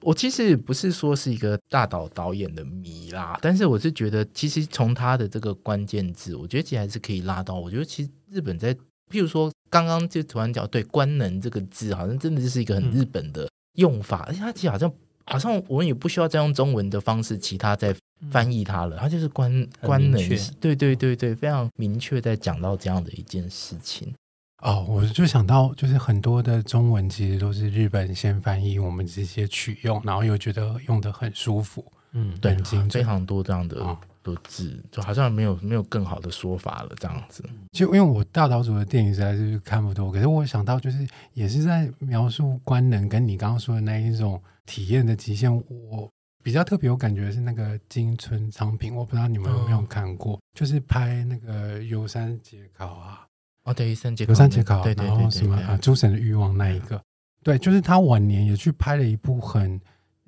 [0.00, 7.54] 我其实不是说是一个大导导演的迷啦，但是我是觉得，其实从他的这个关键字，我觉得其实还是可以拉到。
[7.54, 8.74] 我觉得其实日本在。
[9.10, 14.92] 譬如说，刚刚就突然讲对“官能”这个字，好像真的就是一个很日本的用法，嗯、而且它其实好像
[15.24, 17.96] 好像我们也不需要再用中文的方式，其他再
[18.30, 20.20] 翻译它了，它就是官“官官能”，
[20.60, 24.12] 对对对对，非常明确在讲到这样的一件事情。
[24.58, 32.54] 哦，我就想到，就是很多的中文其实都是日本先翻译，我们直接取用，然后又觉得用的很舒服，嗯，对，
[32.90, 33.96] 非常多这样的。
[34.24, 37.42] 哦的字就好像没有没有更好的说法了，这样子。
[37.72, 45.52] 就因为我大岛主的电影实在是看不多，可是我想到就是也是在描述官能，跟你刚刚说的那一种体验的极限。
[45.54, 46.08] 我
[46.42, 53.26] 比较特别有感觉是那个金村昌平，我不知道你们有没有看过，嗯、就是拍那个游山节考啊，
[53.64, 57.02] 哦对，游山节游山节考，然后什么啊，诸神的欲望那一个，
[57.42, 59.80] 对，就是他晚年也去拍了一部很。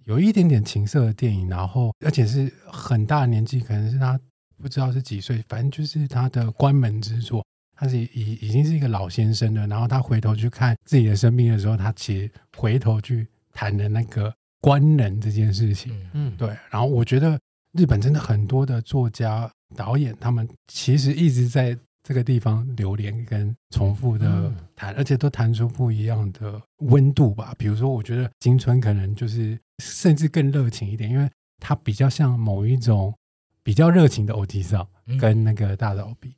[0.04, 4.18] 有一点点情色的电影，然后而且是很大年纪，可能是他
[4.60, 7.44] 不知道是几岁，反正就是他的关门之作。
[7.76, 15.92] 他是已已经是一个老先生了，然后他回头去看自己的生命的时候，他其实回头去谈的那个官人这件事情。
[16.12, 16.48] 嗯，对。
[16.70, 17.38] 然后我觉得
[17.72, 21.76] 日本真的很多的作家、导演，他们其实一直在。
[22.06, 27.54] 这个地方流连跟重复的谈，而且都谈出不一样的温度吧。
[27.56, 33.14] 比如说，我觉得金春可能就是甚至更热情一点，因为他比较像某一种
[33.62, 34.87] 比较热情的欧吉桑，
[35.18, 36.34] 跟那个大岛比。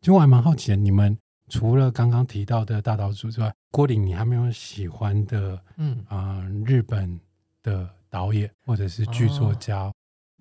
[0.00, 1.16] 就我还蛮好奇的，你们
[1.48, 7.20] 除了刚刚提到的大岛主之外，郭林，你还没有喜欢的，嗯啊、呃，日本
[7.62, 9.92] 的导演或者是剧作家？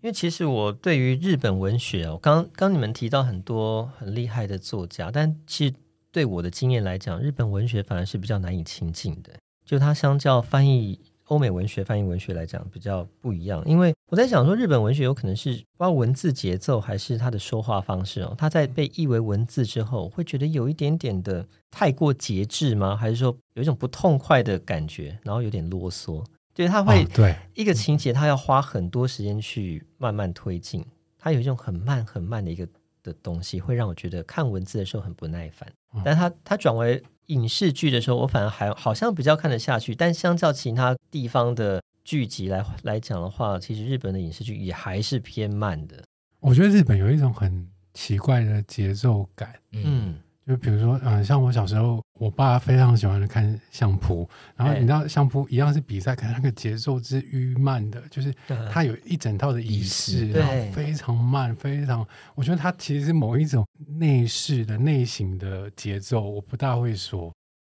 [0.01, 5.75] 因为其实我对于日本文学我，刚刚你们提到很多很厉害的作家，但其实
[6.09, 9.33] 对我的经验来讲，日本文学反而是比较难以亲近的。
[9.65, 13.63] 就它相较翻译欧美文学、翻译文学来讲，比较不一样。
[13.65, 22.95] 因为我在想说，日本文学有可能是不知道文字节奏，还是它的说话方式哦，它在被译为文字之后，会觉得有一点点的太过节制吗？
[22.95, 26.25] 还是说有一种不痛快的感觉，然后有点啰嗦？
[26.53, 30.83] 对，他会对一个情节，他要花很多时间去慢慢推进，
[31.17, 32.67] 他有一种很慢很慢的一个
[33.03, 35.71] 的东西，会让我觉得看文字的时候很不耐烦。
[36.03, 39.95] 但他他转为影视剧的时候，我反而还好像比较看得下去。
[39.95, 46.03] 但相较其他地方的剧集来来讲的话，其实日本的影视剧也还是偏慢的。
[46.39, 50.19] 我觉得日本有一种很奇怪的节奏感，嗯。
[50.49, 58.33] 就比如说，嗯，像我小时候，我爸非常喜欢看相扑，然后你知道相扑一样是比赛，可是那个节奏之缓慢的，就是
[58.71, 63.63] 它有一整套的仪式，然后非常慢，非常，我觉得它其实是某一种
[63.99, 67.31] 内饰的内省的节奏，我不大会说。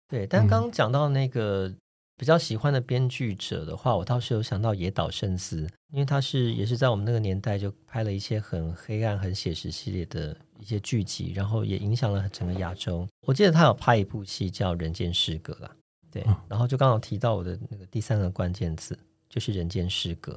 [0.09, 1.73] 对，但刚刚讲到那个。
[2.17, 13.07] 比较喜欢的编剧者的话，我倒是有想到野岛伸司，因为他是也是在我们那个年代就拍了一些很黑暗、很写实系列的一些剧集，然后也影响了整个亚洲。
[13.27, 15.71] 我记得他有拍一部戏叫《人间失格》啦，
[16.11, 18.97] 对，嗯、然后就刚好提到我的那个第三个关键字
[19.29, 20.33] 就是《人间失格》。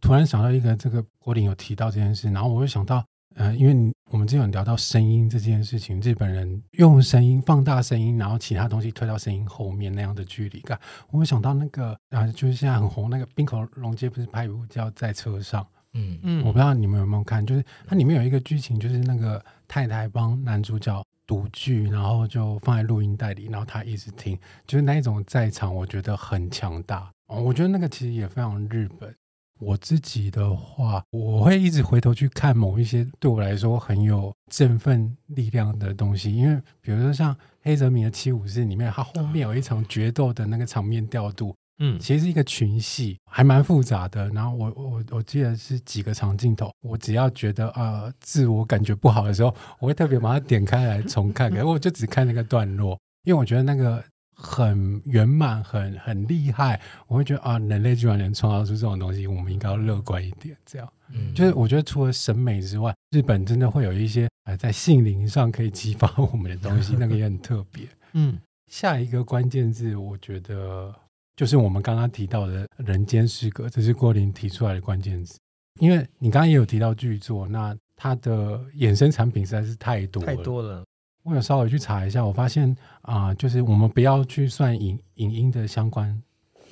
[0.00, 3.04] 突然想到一个，这个郭林有提到这件事，然后我就想到。
[3.34, 10.78] 呃，因为我们之前有聊到声音这件事情，日本人用声音放大声音，然后其他东西推到声音后面那样的距离感，
[11.10, 15.62] 我会想到那个啊，就是现在很红那个冰口龙介不是拍一部叫《在车上》？
[15.94, 27.10] 嗯嗯，我不知道你们有没有看，就是它里面有一个剧情，就是那个太太帮男主角读剧，然后就放在录音带里，然后他一直听，就是那一种在场，我觉得很强大。
[27.26, 29.14] 哦，我觉得那个其实也非常日本。
[29.58, 44.28] 我自己的话，我会一直回头去看某一些对我来说很有振奋力量的东西，因为比如说像黑泽明的《七武士》里面，它后面有一场决斗的那个场面调度，嗯，其实是一个群戏，还蛮复杂的。
[44.30, 54.02] 然后我我我记得是几个长镜头，我只要觉得呃自我感觉不好的时候，我会特别把它点开来重看， 可是我就只看那个段落，因为我觉得那个。
[54.34, 60.56] 很圆满，很很厉害，我会觉得啊，人类居然能创造出这种东西，我们应该要乐观一点。
[60.66, 67.86] 这样，嗯，就是我觉得除了审美之外，日本真的会有一些呃在性灵上可以激发我们的东西， 那个也很特别。
[68.14, 70.92] 嗯，下一个关键字，我觉得
[71.36, 75.38] 就是我们刚刚提到的人间失格，这是郭林提出来的关键词。
[75.80, 80.84] 因为你刚刚也有提到剧作，那它的衍生产品实在是太多了，太多了。
[81.22, 82.68] 我有稍微去查一下，我发现
[83.00, 86.20] 啊、呃，就是我们不要去算影影音的相关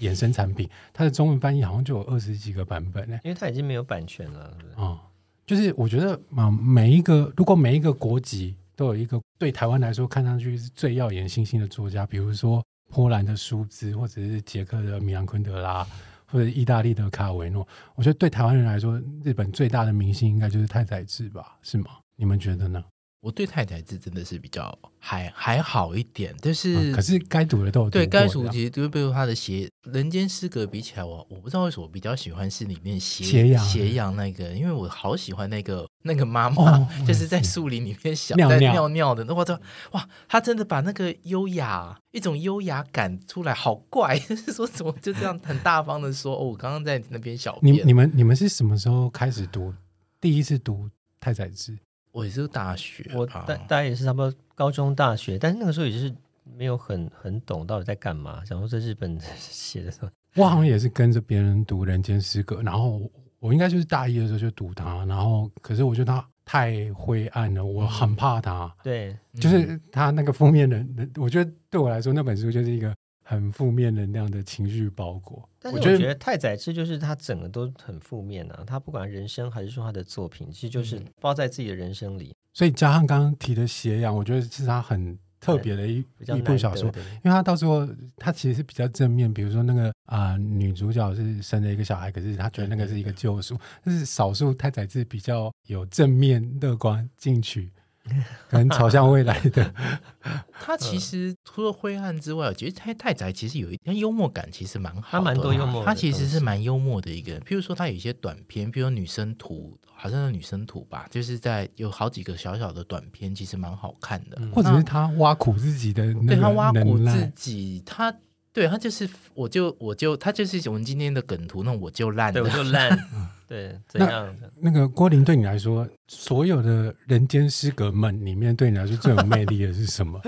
[0.01, 3.19] 衍生产品，它的中文翻译好像就有二十几个版本呢。
[3.25, 4.41] 因为它已经没有版权了。
[4.75, 4.99] 啊、嗯，
[5.47, 15.87] 就是我觉得啊、呃，每一个如果每一个国籍都有一个对台湾来说看上去是最耀眼星星的作家，比如说波兰的舒兹，或者是捷克的米兰昆德拉，
[16.27, 21.57] 或者意大利的卡维诺，我觉得对台湾人来说，日本最大的明星应该就是太宰治吧？
[21.63, 21.93] 是吗？
[22.17, 22.85] 你们觉得呢？
[23.21, 39.61] 我对太宰治真的是比较还还好一点，但是、嗯、可是该读的都有读对该读其实就比如他的斜人间失格比起来，我我不知道为什么我比较喜欢是里面斜斜阳斜阳那个，因为我好喜欢那个那个妈妈，哦、 就是在树林里面小尿在尿尿的，那我操
[39.93, 47.75] 哇，他真的把那个优雅一种优雅感出来，好怪， 就是说怎么就这样很大方的说哦，我刚刚在那边小便。
[47.75, 49.75] 你你们你们是什么时候开始读
[50.19, 50.89] 第一次读
[51.21, 51.77] 太宰治？
[52.13, 56.15] 我也是大学，我大大概也是差不多高中、大学，但是那个时候也是
[56.57, 58.45] 没有很很懂到底在干嘛。
[58.45, 63.01] 想说在日本 写的时候，我好像也是跟着别人读《人间失格》，然后
[63.39, 68.65] 我应该就是大一的时候就读它，然后可是我觉得它太灰暗了，我很怕它。
[68.65, 70.85] 嗯、对，就是它那个封面的，
[71.17, 72.95] 我觉得对我来说那本书就是一个。
[73.31, 78.65] 很负面的那样的情绪包裹，但是我觉得太宰治就是他整个都很负面啊。
[78.67, 82.35] 他不管人生还是说他的作品，其实就是包在自己的人生里。
[82.53, 86.05] 所以加上刚刚提的斜阳，我觉得是他很特别的一
[86.37, 86.89] 一部小说，
[87.23, 89.33] 因为他到时候他其实是比较正面。
[89.33, 97.71] 比如说那个啊、呃，女主角是生了一个小孩，可是他觉得那个是一个救赎，这是少数太宰治比较有正面乐观进取。
[98.49, 99.75] 可能朝向未来的，
[100.61, 105.85] 他其实除了灰暗之外，我觉得太太宰其实有一点幽默感，其实蛮好，他蛮多幽默。
[105.85, 107.41] 他其实是蛮幽默的一个人。
[107.43, 114.41] 譬如说，他有一些短片，譬如女生图，好像是女生图吧，就是在有好几个小小的短片，其实蛮好看的。
[114.53, 118.13] 或者是他挖苦自己的，对他挖苦自己，他
[118.53, 122.91] 对他就是，我就我就他就是我们今天的梗图，那我就烂，对，我就烂，
[123.47, 124.51] 对，怎样的？
[124.61, 130.21] 那个郭林对你来说，所有的人间失格们里面，对你来说最有魅力的是什么？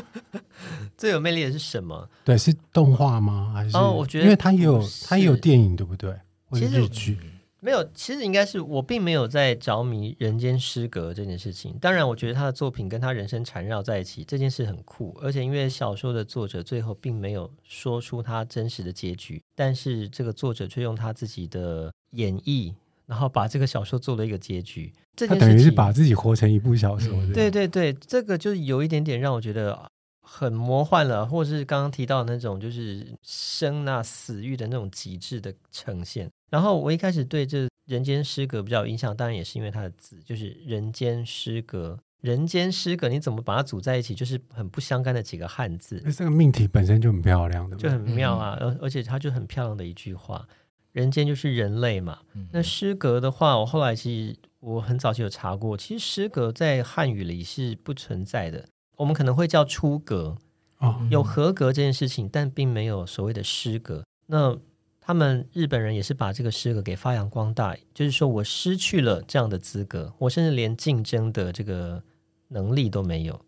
[0.97, 2.09] 最有魅力的是什么？
[2.25, 3.53] 对，是动画吗？
[3.53, 3.77] 还是？
[3.77, 6.15] 哦，我觉得，因为他也有他也有电影，对不对？
[6.49, 7.19] 或者日剧。
[7.65, 11.79] 没有，其实应该是我并没有在着迷人间失格这件事情。
[11.81, 22.75] 当然，我觉得他的作品跟他人生缠绕在一起这件事很酷，而且因为小说的作者最后并没有说出他真实的结局，但是这个作者却用他自己的演绎，
[23.07, 24.93] 然后把这个小说做了一个结局。
[25.15, 27.15] 这他等于是把自己活成一部小说。
[27.15, 29.89] 嗯、对对对，这个就是有一点点让我觉得
[30.21, 36.29] 很魔幻了，或者是刚刚提到的那种就是生啊死欲的那种极致的呈现。
[36.53, 41.99] 然后我一开始对这人间失格比较有印象，当然也是因为它的字，就是人间失格。
[42.21, 45.99] 人间失格，你怎么把它组在一起，就是很不相干的几个汉字。
[46.13, 48.57] 这个命题本身就很漂亮的，就很妙啊！
[48.61, 50.47] 而、嗯、而且它就很漂亮的一句话，
[50.93, 52.19] 人间就是人类嘛。
[52.35, 58.69] 嗯、那失格的话，我后来其实我很早就有查过，其实失格在汉语里是不存在的。
[58.99, 60.37] 我们可能会叫出格，
[60.79, 64.05] 哦，有合格这件事情，但并没有所谓的失格。
[64.27, 64.57] 那
[65.05, 72.01] 他们日本人也是把这个诗格给发扬光大，就是说我失去了这样的资格，我甚至连竞争的这个
[72.49, 73.41] 能力都没有，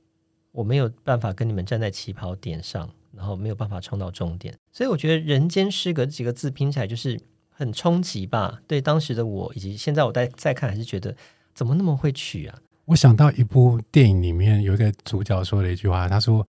[0.50, 4.52] 我没有办法跟你们站在起跑点上，然后没有办法冲到终点。
[4.72, 8.61] 所以我觉得“人间失格”这几个字拼起来就是很冲击吧。
[8.66, 11.14] 对当时的我以及现在我再再看，还是觉得
[11.55, 12.59] 怎么那么会取啊？
[12.86, 16.44] 我想到一部电影里面有一个主角说的一句话，他说。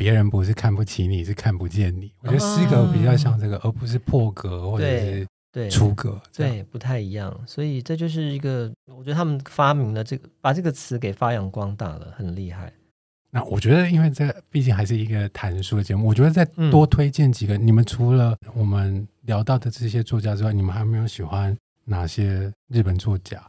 [0.00, 2.10] 别人不是看不起你，是看不见你。
[2.20, 7.38] 我觉得失格比较像这个，啊、而不是破格或者是对出格，对，对，不太一样。
[7.46, 12.72] 所以这就是一个，我觉得他们发明了这个，把这个词给发扬光大了，很厉害。
[13.30, 17.58] 那我觉得，因为这毕竟还是一个谈书的节目，我觉得再多推荐几个。
[17.58, 23.46] 嗯、你们除了我们聊到的这些作家之外，你们还没有喜欢哪些日本作家？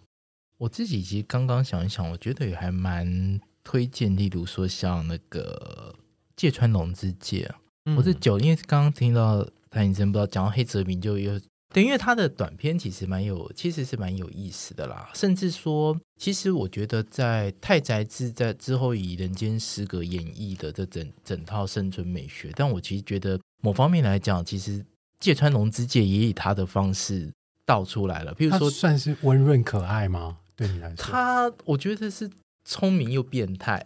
[0.58, 5.96] 我自己其实刚刚想一想，我觉得也还蛮推荐，例如说像那个。
[6.42, 7.56] 芥川龙之介啊，
[7.96, 11.40] 我是九，因为刚刚听到蔡医生不知道讲到黑泽明就有，
[11.72, 15.12] 对，因为他的短片其实蛮有，其实是蛮有意思的啦。
[15.14, 24.84] 甚至说，其实我觉得在太宰治在之后以人间失格演绎的这整整套生存美学，但我其实觉得某方面来讲，其实
[25.20, 27.32] 芥川龙之介也以他的方式
[27.68, 28.34] 道出来了。
[28.34, 30.40] 譬如说，算是温润可爱吗？
[30.56, 32.28] 对你来说，他我觉得是。
[32.72, 33.84] 聪明又变态，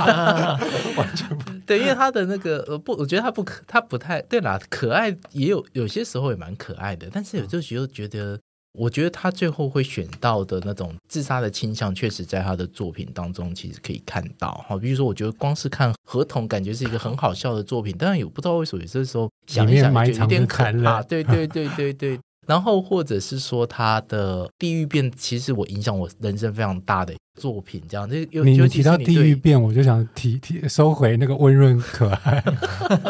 [0.96, 8.36] 完全不对，因为他的那个呃不，我觉得他不可，他不太对啦，可爱也有有些时候也蛮可爱的，但是有时候觉得，
[8.76, 14.76] 我觉得他最后会选到的那种自杀的倾向，确实在他的作品当中其实可以看到哈。
[14.76, 22.18] 比如说，我觉得光是看合同，感觉是一个很好笑的作品，但是也不知道为什么有些时候想一想就有点可怕，对对对对对。
[22.46, 27.80] 然后，或者是说他的《地狱变》，其实我影响我人生非常大的作品。
[27.88, 32.42] 这样，就你提到《地狱变》，我就想提提收回那个温润可爱。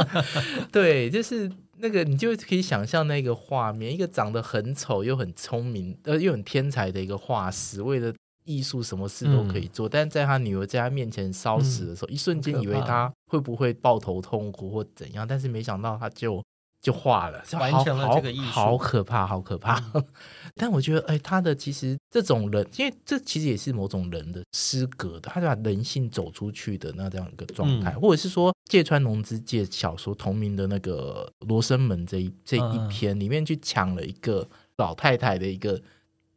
[0.71, 8.13] 对，就是那个，你就可以想象那个画面：一个长得很丑又很聪明，呃，又很天才的一个画师，为了
[8.45, 9.89] 艺术什么事都可以做。
[9.89, 16.43] 嗯、但在他女儿在他面前烧死的时候，嗯、一瞬间以为他会不会抱头痛哭或怎样，但是没想到他就。
[16.81, 19.79] 就化了，完成了这个艺术，好可怕，好可怕。
[19.93, 20.03] 嗯、
[20.57, 35.79] 但我觉得，哎，他的其实这种人，因为这其实也是某种人的失格的，他就把人性走出去的那这样一个状态，嗯、或者是说芥川龙之介小说同名的那个《罗生门》这一这一篇里面去抢了一个老太太的一个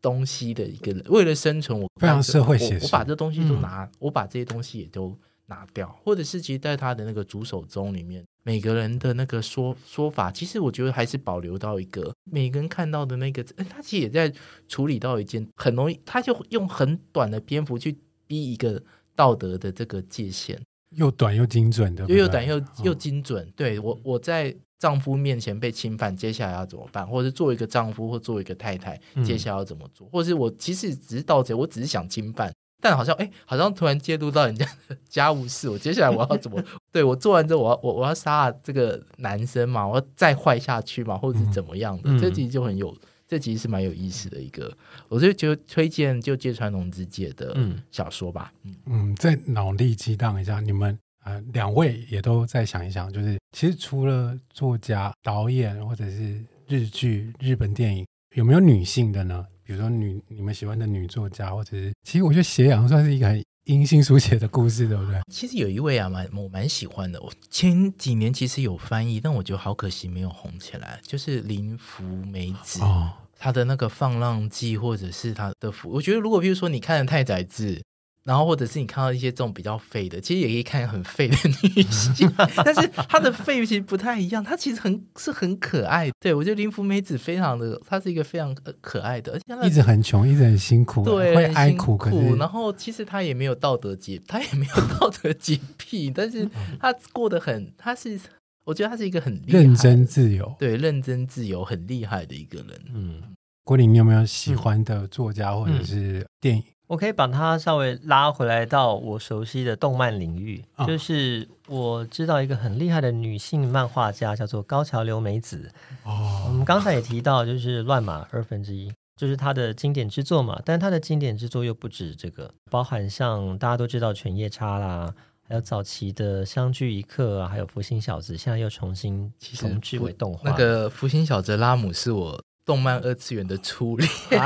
[0.01, 8.21] 东西的一个人，为了生存，我非常社会写实，我把这东西都拿，嗯、我把这些东西也都拿掉，或者是其实在他的那个主手中里面。
[8.43, 14.31] 每个人的那个说说法，其实我觉得还是保留到一个每个人看到的那个，他其实也在
[14.67, 18.81] 处理到一件很容易，他就用很短的篇幅去逼一个
[19.15, 20.59] 道德的这个界限，
[20.91, 23.47] 又短又精准的，又又短又又精准。
[23.47, 27.07] 哦、对我，我在丈夫面前被侵犯，接下来要怎么办？
[27.07, 30.05] 或者是做一个丈夫或做一个太太，接下来要怎么做？
[30.07, 32.53] 嗯、或者是我其实只是盗贼，我只是想侵犯。
[32.83, 36.61] 但好像哎，好像突然介入到人家的家务事，我接下来我要怎么？
[36.91, 39.87] 对，我做完之后，我要我我要杀了这个男生嘛？
[39.87, 41.17] 我要再坏下去嘛？
[41.17, 42.03] 或者是怎么样的？
[42.09, 42.93] 嗯、这其实就很有，
[43.25, 44.69] 这其实是蛮有意思的一个。
[45.07, 47.55] 我就就推荐就芥川龙之介的
[47.89, 48.51] 小说吧。
[48.63, 58.05] 嗯，嗯，再脑力激荡一下，你们呃两位也都再想一想，就是其实除了作家、导演或者是日剧、日本电影，
[58.35, 59.45] 有没有女性的呢？
[59.65, 65.21] 比如说女，你们喜欢的女作家，或者是，其实我觉得斜阳算是一个很阴性书写的故事，对不对？
[65.31, 67.21] 其实有一位啊，蛮我蛮喜欢的。
[67.21, 70.99] 我前几年其实有翻译，但我觉得好可惜没有红起来。
[71.03, 77.81] 就是林福美子，哦，他的那个《放浪记》，或者是他的《我觉得如果比如说你看了太宰治。
[78.25, 81.35] 然后，或者是你看到一些这种比较废的，其实也可以看很废的
[81.75, 82.31] 女性，
[82.63, 86.09] 但是她的废其实不太一样，她其实很是很可爱。
[86.21, 96.49] 对，我觉得林芙美子非常的，她是一个非常可爱的，而且她一直很穷，一直很辛苦，对，会哀苦，可是然后其实她也没有道德洁，她也没有 道德洁癖，但是
[96.79, 98.17] 她过得很，她是
[98.63, 102.69] 我觉得她是一个很认真自由，对，认真自由很厉害的一个人。
[102.93, 103.21] 嗯，
[103.65, 106.63] 郭林，你有没有喜欢的作家或者是电影？
[106.63, 115.71] 嗯我可以把它稍微拉回来到我熟悉的动漫领域，哦、就是我知道一个很厉害的女性漫画家，叫做高桥留美子。
[116.03, 118.89] 哦，我们刚才也提到，就是《乱马二分之一》，
[119.19, 120.61] 就是她的经典之作嘛。
[120.63, 125.11] 但她的经典之作又不止这个，包含像大家都知道《犬夜叉》啦，
[125.47, 130.47] 还有早期的《相聚一刻》啊，还有《福星小子》，现在又重新重置为动画。
[130.47, 132.39] 那个《福星小子》拉姆是我。
[132.65, 134.09] 动漫二次元的初恋，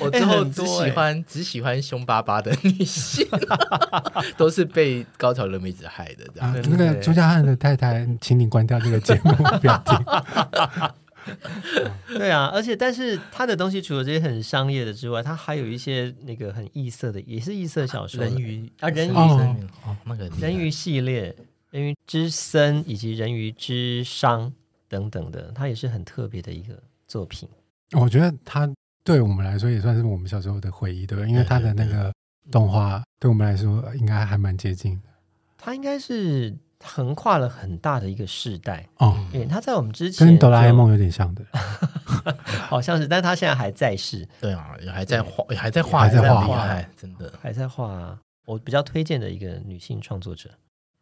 [0.00, 3.26] 我之后只喜欢、欸欸、只喜欢凶巴巴的女性，
[4.38, 6.50] 都是被高桥留美子害的这样。
[6.50, 9.98] 啊、那个朱家汉的太太，请你关掉这个节目，不要听。
[12.18, 19.56] 对啊，而且但是他的东西除了这些很商业的之外，他还有一些那个很异色的，也是异色小说，人鱼啊，人鱼哦，
[20.04, 21.36] 那个人鱼系列，
[21.70, 24.50] 人鱼之森以及人鱼之殤。
[24.92, 26.78] 等等的，它也是很特别的一个
[27.08, 27.48] 作品。
[27.92, 28.70] 我觉得它
[29.02, 31.30] 对我们来说也算是我们小时候的回忆，对不对？
[31.30, 32.12] 因为它的那个
[32.50, 35.08] 动画对我们来说应该还蛮接近的。
[35.56, 39.16] 它应该是横跨了很大的一个世代哦。
[39.32, 41.42] 因为它在我们之前跟哆啦 A 梦有点像的，
[42.68, 44.28] 好像是，但是它现在还在世。
[44.42, 48.18] 对啊，也还在画，还在画，还在画，真的还在画。
[48.44, 50.50] 我比较推荐的一个女性创作者。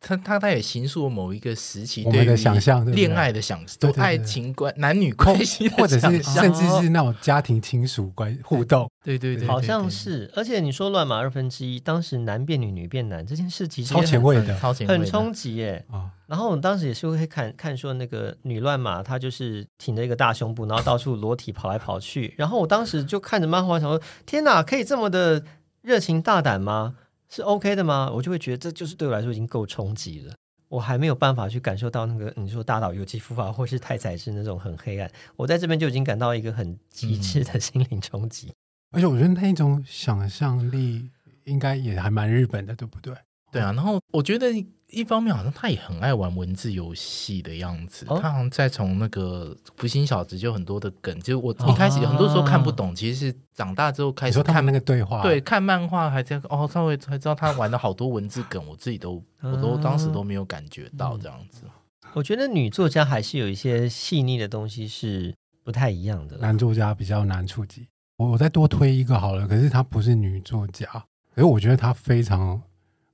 [0.01, 10.30] 他他他也形塑某一个时期我们的想象，恋爱的想，对爱情观、男女关系，或者是甚至是那种家庭亲属关互动， 对对对，好像是。
[10.34, 15.84] 而且你说乱码二分之一，当时男变女，女变男这件事其实超前卫的，超前很冲击耶。
[16.26, 22.32] 然后我们当时也是会看看说那个女乱码，她就是挺着一个大胸部，然后到处裸体跑来跑去。
[22.38, 25.44] 然后我当时就看着漫画，想说：天哪，可以这么的
[25.82, 26.94] 热情大胆吗？
[27.30, 28.10] 是 OK 的吗？
[28.12, 30.34] 我就会觉得这就是对我来说已经够冲击了。
[30.68, 35.10] 我还没有办法去感受到那个你说大岛由纪夫法，或是太宰治那种很黑暗。
[35.36, 38.48] 我在这边就已经感到一个很极致的心灵冲击。
[38.48, 38.54] 嗯。
[38.92, 41.08] 而且我觉得那一种想象力
[41.44, 43.14] 应该也还蛮日本的，对不对？
[43.50, 43.72] 对啊。
[43.72, 44.46] 然后我觉得。
[44.91, 61.62] 一方面好像他也很爱玩文字游戏的样子，哦、他好像在从那个福星小子就很多的梗，就我一开始很多时候看不懂，哦、其实是长大之后开始看那个对话，对，看漫画还在哦，稍微才知道他玩了好多文字梗，我自己都我都当时都没有感觉到这样子。
[62.14, 65.32] 我觉得女作家还是有一些细腻的东西是
[65.62, 67.86] 不太一样的，男作家比较难触及。
[68.16, 70.86] 我我再多推一个好了，可是她不是女作家，
[71.34, 72.61] 可是我觉得她非常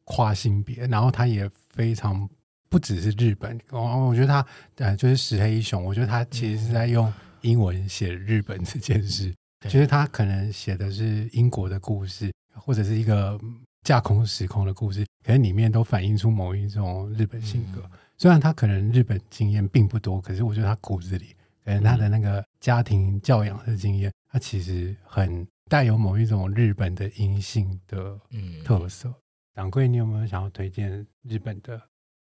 [0.04, 2.28] 跨性别，然后她也非常。
[2.68, 4.44] 不只是日本，我我觉得他
[4.78, 7.10] 呃就是石黑一雄，我觉得他其实是在用
[7.42, 9.32] 英文写日本这件事。
[9.70, 13.38] 其实他可能写的是英国的故事，或者是一个
[13.84, 17.88] 架空时空的故事，可能里面都反映出某一种日本性格。
[18.18, 28.18] 虽然他可能日本经验并不多，可是我觉得他骨子里，可能他的那个家庭教养的经验，他其实很带有某一种日本的阴性的
[28.64, 29.14] 特色。
[29.56, 31.80] 掌柜，你有没有想要推荐日本的？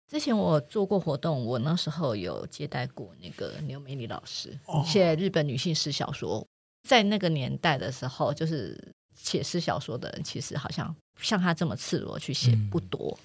[0.08, 6.46] 之前我做过活动，我那时候有接待过那个牛美里老师，写日本女性史小说。
[6.88, 8.80] 在那个年代的时候，就是
[9.16, 13.18] 写史小说的人，其实好像像他这么赤裸去写不多。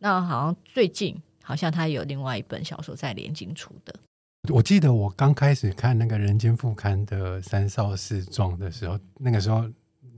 [0.00, 3.94] 那好像最近，好像他有另外一本小说在连经出的。
[4.52, 9.64] 我记得我刚开始看那个《人间副刊》的三少四壮的时候，那个时候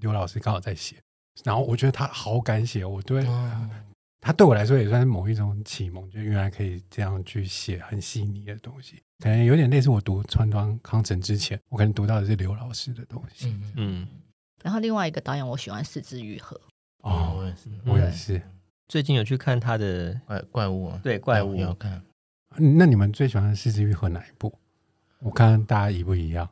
[0.01, 0.97] 刘老师刚好在写，
[1.45, 3.27] 然后我觉得他好敢写，我对。
[4.21, 13.49] 他对我来说也算是某一种启蒙，就原来可以这样去写很细腻的东西，可能有点类似我读川端康成之前，我可能读到的是刘老师的东西。
[13.49, 14.09] 嗯，嗯，
[14.61, 16.61] 然后另外一个导演，我喜欢四肢愈合。
[17.03, 18.43] 哦，我也是，我也是。
[18.89, 22.03] 最近有去看他的怪怪物，对怪物要看。
[22.57, 24.53] 那你们最喜欢是枝裕和哪一部？
[25.21, 26.49] 我看看大家一不一样。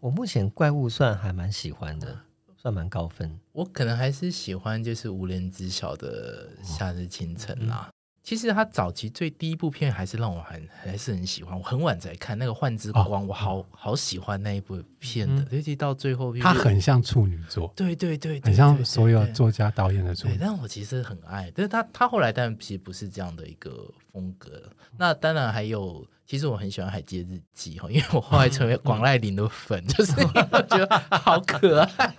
[0.00, 2.20] 我目前怪物算还蛮喜欢的。
[2.60, 7.88] 算蛮高分，我可能还是喜欢就是无人知晓的夏日清晨啦。
[8.20, 20.44] 其实他早期最第一部片还是让我很还是很喜欢，我很晚才看那个《幻之光》哦，我好好喜欢那一部片的，尤、嗯、其到最后，他很像处女座，对对对，很像所有作家导演的处女座。
[20.44, 24.70] 但我其实很爱，但是他他后来但其实不是这样的一个风格。
[24.98, 32.14] 那当然还有，其实我很喜欢《海街日记》哈，因为我后来成为 广濑铃的粉， 就是我觉得好可爱。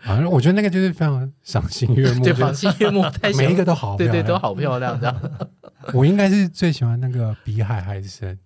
[0.00, 5.00] 反正我觉得那个就是非常赏心悦目，对，赏心悦目， 太每一个都好，对对，都好漂亮。
[5.00, 5.18] 这样，
[5.94, 8.38] 我应该是最喜欢那个比海还深，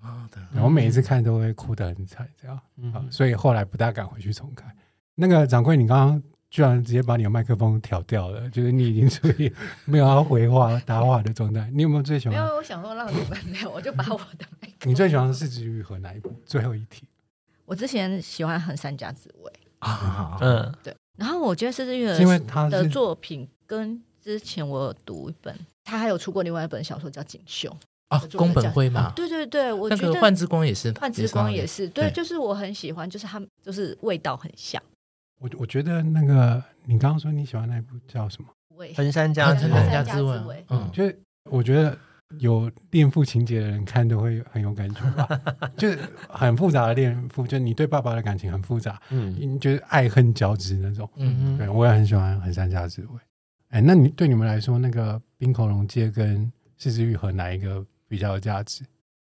[0.62, 4.70] 我每一次看都会哭得很惨，这样，嗯，所以后来不大敢回去重看。
[5.16, 9.52] 那个掌柜，你刚刚居然直接把你的麦克风调掉了，就是你已经处于
[9.84, 11.70] 没有要回话答话的状态。
[11.72, 12.38] 你有没有最喜欢？
[12.38, 14.88] 没有我想说让你们没有，我就把我的麦克。
[14.88, 16.32] 你最喜欢的是枝裕和哪一部？
[16.46, 17.06] 最后一题。
[17.66, 19.52] 我之前喜欢横山家之味。
[19.80, 20.96] 啊，嗯，对。
[21.16, 27.68] 然后我觉得是枝裕和，因为他的作品跟之前我有读一本，他还有出过另外一本小说叫《锦绣》
[28.08, 29.12] 啊，宫本辉嘛。
[29.14, 34.82] 对对对，我觉得《幻之光》也是，《幻之光》也是，对，就是我很喜欢，就是他们就是味道很像。
[35.38, 38.48] 我我觉得那个你刚刚说你喜欢那部叫什么？
[38.96, 41.96] 横山家横山家之味，嗯，就是我觉得。
[42.40, 45.26] 有恋父情节的人看都会很有感觉吧，
[45.78, 53.08] 就是很复杂的恋父，就你对爸爸的感情很复杂，嗯，你觉得爱恨交织那种，嗯对，我也很喜欢横山家之味。
[53.70, 58.84] 哎，那你对你们来说，那个冰口龙介跟是枝裕和哪一个比较有价值？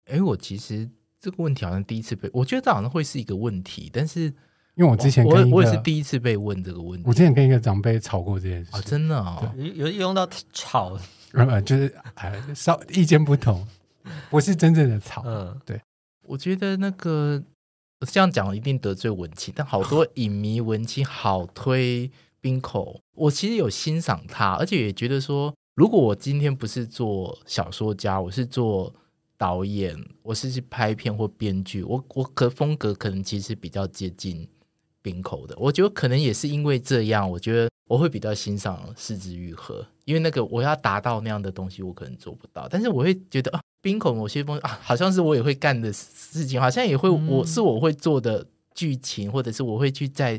[0.06, 0.88] 哎，我其实
[1.20, 4.32] 这个问题好像第一次被，我觉得这好像会是一个问题，但是
[4.76, 10.98] 因为我之前我我也是第一次被问这个问题，我之前跟一个长辈吵过这件事，哦，真的哦，有用到吵。
[11.32, 13.66] 呃，就是哎，稍意见不同，
[14.30, 15.22] 不是真正的吵。
[15.26, 15.80] 嗯，对，
[16.26, 17.42] 我觉得那个
[18.06, 22.10] 这样讲一定得罪文青，但好多 影迷文青好推
[22.40, 28.94] 滨口，我其实有欣赏他，而且也觉得说，如果我今天不是做小说家，我是做
[29.36, 34.48] 导演，我是去拍片或编剧，我我可风格可能其实比较接近
[35.06, 35.54] 滨口的。
[35.56, 37.68] 我觉得可能也是因为这样，我觉得。
[37.88, 42.66] 我会比较欣赏四肢愈合，因为那个我要达到那样的东西，我可能做不到。
[42.68, 48.44] 但是我会觉得啊，冰口某些东西啊，好像是我也会干的事情，好像也会我是我会做的
[48.74, 50.36] 剧情，或者是我会去在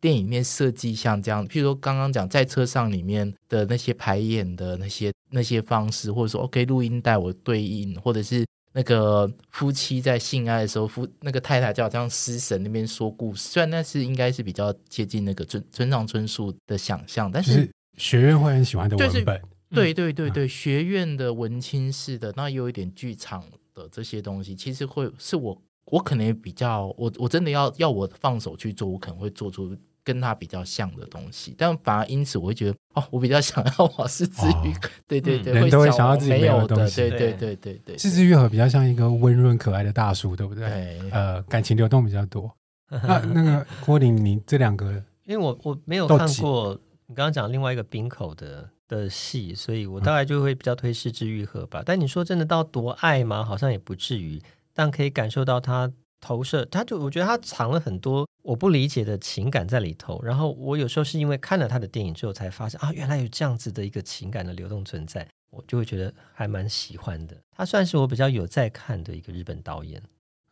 [0.00, 8.46] 电影里面设计像这样，譬如说刚刚讲在车上里面的那些排演的那些那些方式，或者说 OK 录音带我对应，或者是。
[8.76, 23.42] 那个夫妻在性爱的时候，夫那个太太就好像诗神那边说故事，虽然那是应该是比较接近那个村村上春树的想象，但是，是学院会很喜欢的文本，对对对对，嗯、学院的文青式的，那有一点剧场
[23.74, 29.74] 的这些东西，其实会是我我可能也比较，我我真的要要我放手去做，我可能会做出。
[30.06, 41.00] 跟他比较像的东西，但反而因此我会觉得哦，我比较想要我是枝裕和，对对对，人都会想要自己没有的东西，对对对对对，是枝裕和比较像一个温润可爱的大叔，对不对？
[41.10, 42.48] 呃，感情流动比较多。
[42.88, 44.92] 那那个郭林，你这两个，
[45.24, 46.78] 因为我我没有看过
[47.08, 51.82] 你刚刚讲另外一个冰口的的戏，所以我大概就会比较推是枝裕和吧。
[51.84, 53.44] 但你说真的到多爱吗？
[53.44, 54.40] 好像也不至于，
[54.72, 55.90] 但可以感受到他。
[56.20, 60.20] 投射，他就我觉得他藏了很多我不理解的情感在里头。
[60.22, 67.36] 然后我有时候是因为看了他的电影之后，才发现啊，原来有这样子的一个情感的流动存在，我就会觉得还蛮喜欢的。
[67.56, 70.02] 他算是我比较有在看的一个日本导演。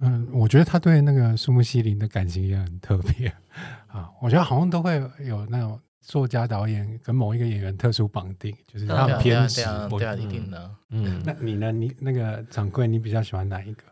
[0.01, 3.33] 嗯，我觉得他对那个树木希林的感情也很特别
[3.87, 4.11] 啊。
[4.21, 9.63] 我觉得好像都会有那种作家导演跟某一个演员特殊绑定，就是他很偏执。
[9.89, 10.71] 对啊，一定的。
[10.91, 11.73] 嗯，那你呢？
[11.73, 13.85] 你那个掌柜，你比较喜欢哪一个？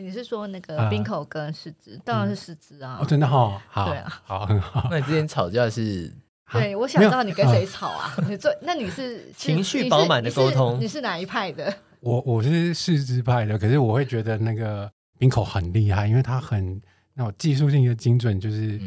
[0.00, 2.00] 你是说那个冰口跟是枝、呃？
[2.04, 2.98] 当然是是枝啊！
[3.00, 4.86] 哦，真的好，好，对啊，好，很好。
[4.90, 6.12] 那你之前吵架是？
[6.50, 8.14] 对，我想知道你跟谁吵啊？
[8.26, 11.72] 你最那你是 情绪饱满的沟通你，你是哪一派的？
[12.00, 16.80] 我我是是枝派的，可是我会觉得那个冰口很厉害，因为他很
[17.12, 18.80] 那种技术性的精准，就是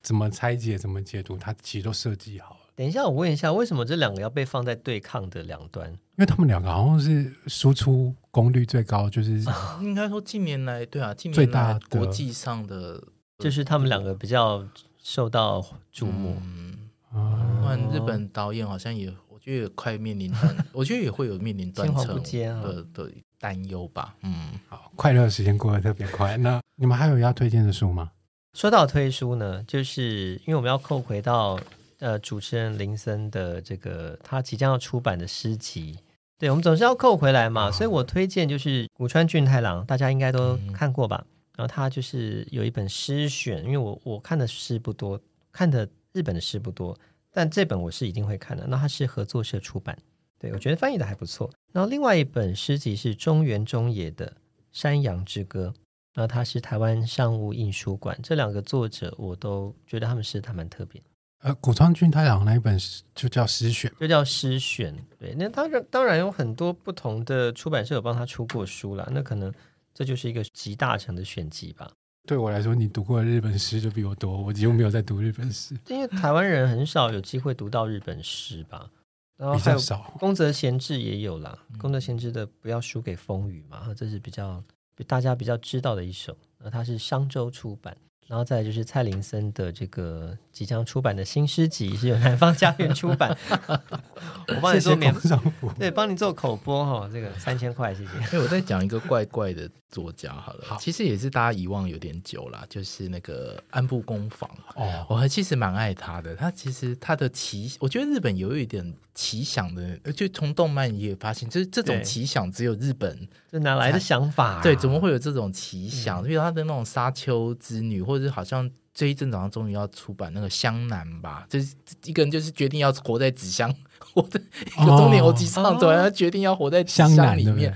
[0.00, 2.57] 怎么拆解、怎么解读，他其实都设计好了。
[2.78, 5.90] 等一下，我问一下，为什么这两个要被放在对抗的两端？
[5.90, 9.42] 因为他们两个好像是输出功率最高，就是
[9.80, 13.02] 应该说近年来对啊，近年来国际上的，
[13.40, 14.64] 就是他们两个比较
[15.02, 16.36] 受到注目。
[16.40, 20.32] 嗯，不然日本导演好像也，我觉得也快面临，
[20.70, 23.10] 我觉得也会有面临断层的的
[23.40, 24.14] 担忧吧。
[24.22, 26.36] 嗯，好，快乐时间过得特别快。
[26.36, 28.12] 那你们还有要推荐的书吗？
[28.54, 31.58] 说到推书呢，就是因为我们要扣回到。
[31.98, 35.98] 呃，主持人林森的这个他即将要出版的诗集，
[36.38, 41.26] 对，我们总是要扣回来嘛，所以我推荐就是古川俊太郎，大家应该都看过吧？
[41.56, 45.20] 然后他就是有一本诗选，因为我我看的诗不多，
[45.50, 46.96] 看的日本的诗不多，
[47.32, 48.64] 但这本我是一定会看的。
[48.68, 49.98] 那他是合作社出版，
[50.38, 51.50] 对，我觉得翻译的还不错。
[51.72, 54.26] 然后另外一本诗集是中原中野的
[54.70, 55.74] 《山羊之歌》，
[56.14, 61.02] 那它是台湾商务印书馆，这两个作者我都觉得他们诗还蛮特别。
[61.40, 62.76] 呃，谷川俊太郎那一本
[63.14, 64.94] 就叫诗选，就叫诗选。
[65.18, 69.52] 对，那当然当然有很多不同的出版社有帮他出过书啦，那可能
[69.94, 71.88] 这就是一个集大成的选集吧。
[72.26, 78.90] 对我来说，你读过的日本诗就比我多，我几乎没有在读日本诗， 因为台湾人很少有机会读到日本诗吧。
[79.36, 81.56] 然后比较少，宫泽贤治也有啦。
[81.78, 84.60] 宫泽贤治的《不要输给风雨》嘛，这是比较
[85.06, 86.36] 大家比较知道的一首。
[86.58, 87.96] 那它是商周出版。
[88.28, 93.34] 然后再来就是蔡林森的这个即将出版的新诗集，是由南方家园出版。
[94.48, 95.30] 我帮你做免费，
[95.78, 98.36] 对，帮你做口播哈，这个三千块，谢谢。
[98.36, 104.48] 哎，我在讲一个怪怪的作家好了，好，其实也是大家遗忘有点久了，就是那个安部公房。
[104.74, 114.62] 哦，我还其实蛮爱他的，他其实他的奇，我觉得日本有一点奇想的，就从动漫也发现，就是这种奇想只有日本，这哪来的想法啊？
[114.62, 116.22] 对，怎么会有这种奇想？
[116.24, 121.74] 因为他的那种沙丘之女，或者是好像这一阵早上终于要出版那个湘南吧，就是
[122.04, 123.74] 一个人就是决定要活在纸箱，
[124.12, 127.74] 活在一个中年欧吉上，突然他决定要活在纸箱里面。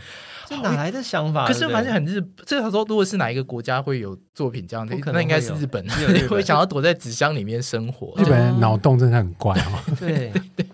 [0.57, 1.47] 这哪来的想法？
[1.47, 5.87] 可是反正很日，这时候如果是哪一个国家会有作品这样的，那应该是日本，
[6.29, 8.15] 会想要躲在纸箱里面生活。
[8.17, 9.97] 日本人脑洞真的很怪哦。
[9.99, 10.67] 对 对对，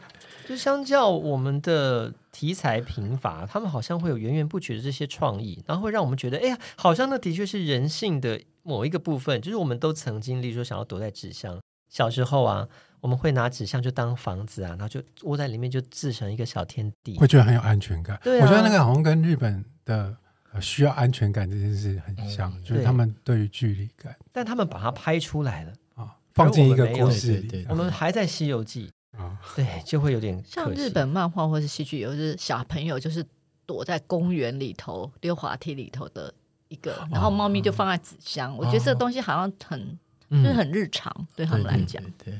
[0.49, 11.59] 就相较我们的题材贫乏，他们好像会有源源不绝的这些创意，然后会让我们觉得，哎呀，好像那的确是人性的某一个部分，就是我们都曾经，例如说想要躲在纸箱，
[11.89, 12.67] 小时候啊。
[13.01, 18.19] 我们会拿纸箱就当房子啊，然后就窝在里面，就自成一个小天地，会觉得很有安全感。
[18.23, 20.17] 对啊，我觉得那个好像跟日本的
[20.61, 24.17] 需要安全感这件事很像，嗯、就是他们对于距离感。
[24.33, 27.67] 但他们把它拍出来了啊，放进一个故事里。
[27.69, 33.25] 我们还在《西游记》啊，对，就会有点像日本漫画或是戏剧，有是小朋友就是
[33.65, 36.35] 躲在公园里头溜滑梯里头的
[36.69, 38.57] 一个，然后猫咪就放在纸箱。
[38.57, 39.99] 我觉得这个东西好像很
[40.31, 42.35] 就是很日常，对他们来讲，对。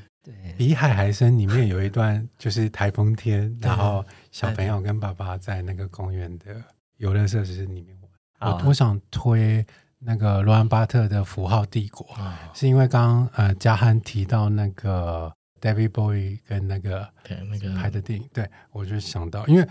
[0.57, 6.63] 比海还深里面有一段，就是台风天，然后小朋友跟爸爸在那个公园的
[6.97, 7.97] 游乐设施里面
[8.39, 8.51] 玩。
[8.51, 9.65] 我我想推
[9.99, 12.07] 那个罗兰巴特的《符号帝国》，
[12.53, 17.09] 是因为刚刚呃嘉汉提到那个 David Bowie 跟那个
[17.49, 19.67] 那个拍的电影，对我就想到，因为。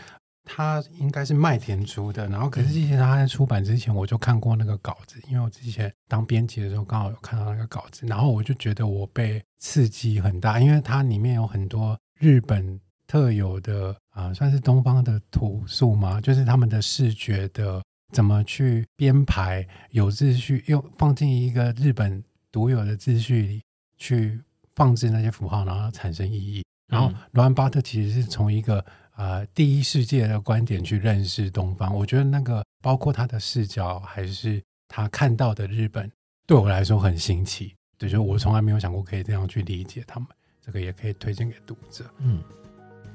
[0.51, 17.82] 他应该是麦田出的，然后可是之前他在出版之前我就看过那个稿子，因为我之前当编辑的时候刚好有看到那个稿子，然后我就觉得我被刺激很大，因为它里面有很多日本特有的啊，算是东方的土素嘛，就是他们的视觉的
[18.12, 23.62] 怎么去编排有秩序，又放进一个日本独有的秩序里
[23.99, 24.40] 去
[24.74, 26.64] 放置那些符号，然后产生意义。
[26.90, 28.82] 然后罗兰巴特其实是从一个。
[29.19, 36.09] 呃，第一世界的观点去认识东方，我觉得那个包括他的视角，还是他看到的日本，
[36.47, 37.75] 对我来说很新奇。
[37.99, 40.29] 对，就是我从来没有想过可以这样去理解他们。
[40.64, 42.05] 这个也可以推荐给读者。
[42.19, 42.41] 嗯，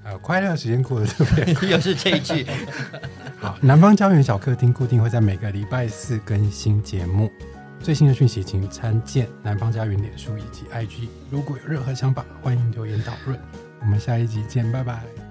[0.03, 2.45] 呃，快乐时间过得特别， 又是这一句。
[3.39, 7.31] 好，南方家园小客厅固定会在每个礼拜四更新节目，
[7.79, 11.07] 最新的讯息请参见南方家园脸书以及 IG。
[11.31, 13.39] 如果有任何想法，欢迎留言讨论。
[13.79, 15.22] 我们下一集见，拜拜。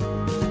[0.00, 0.49] Thank you.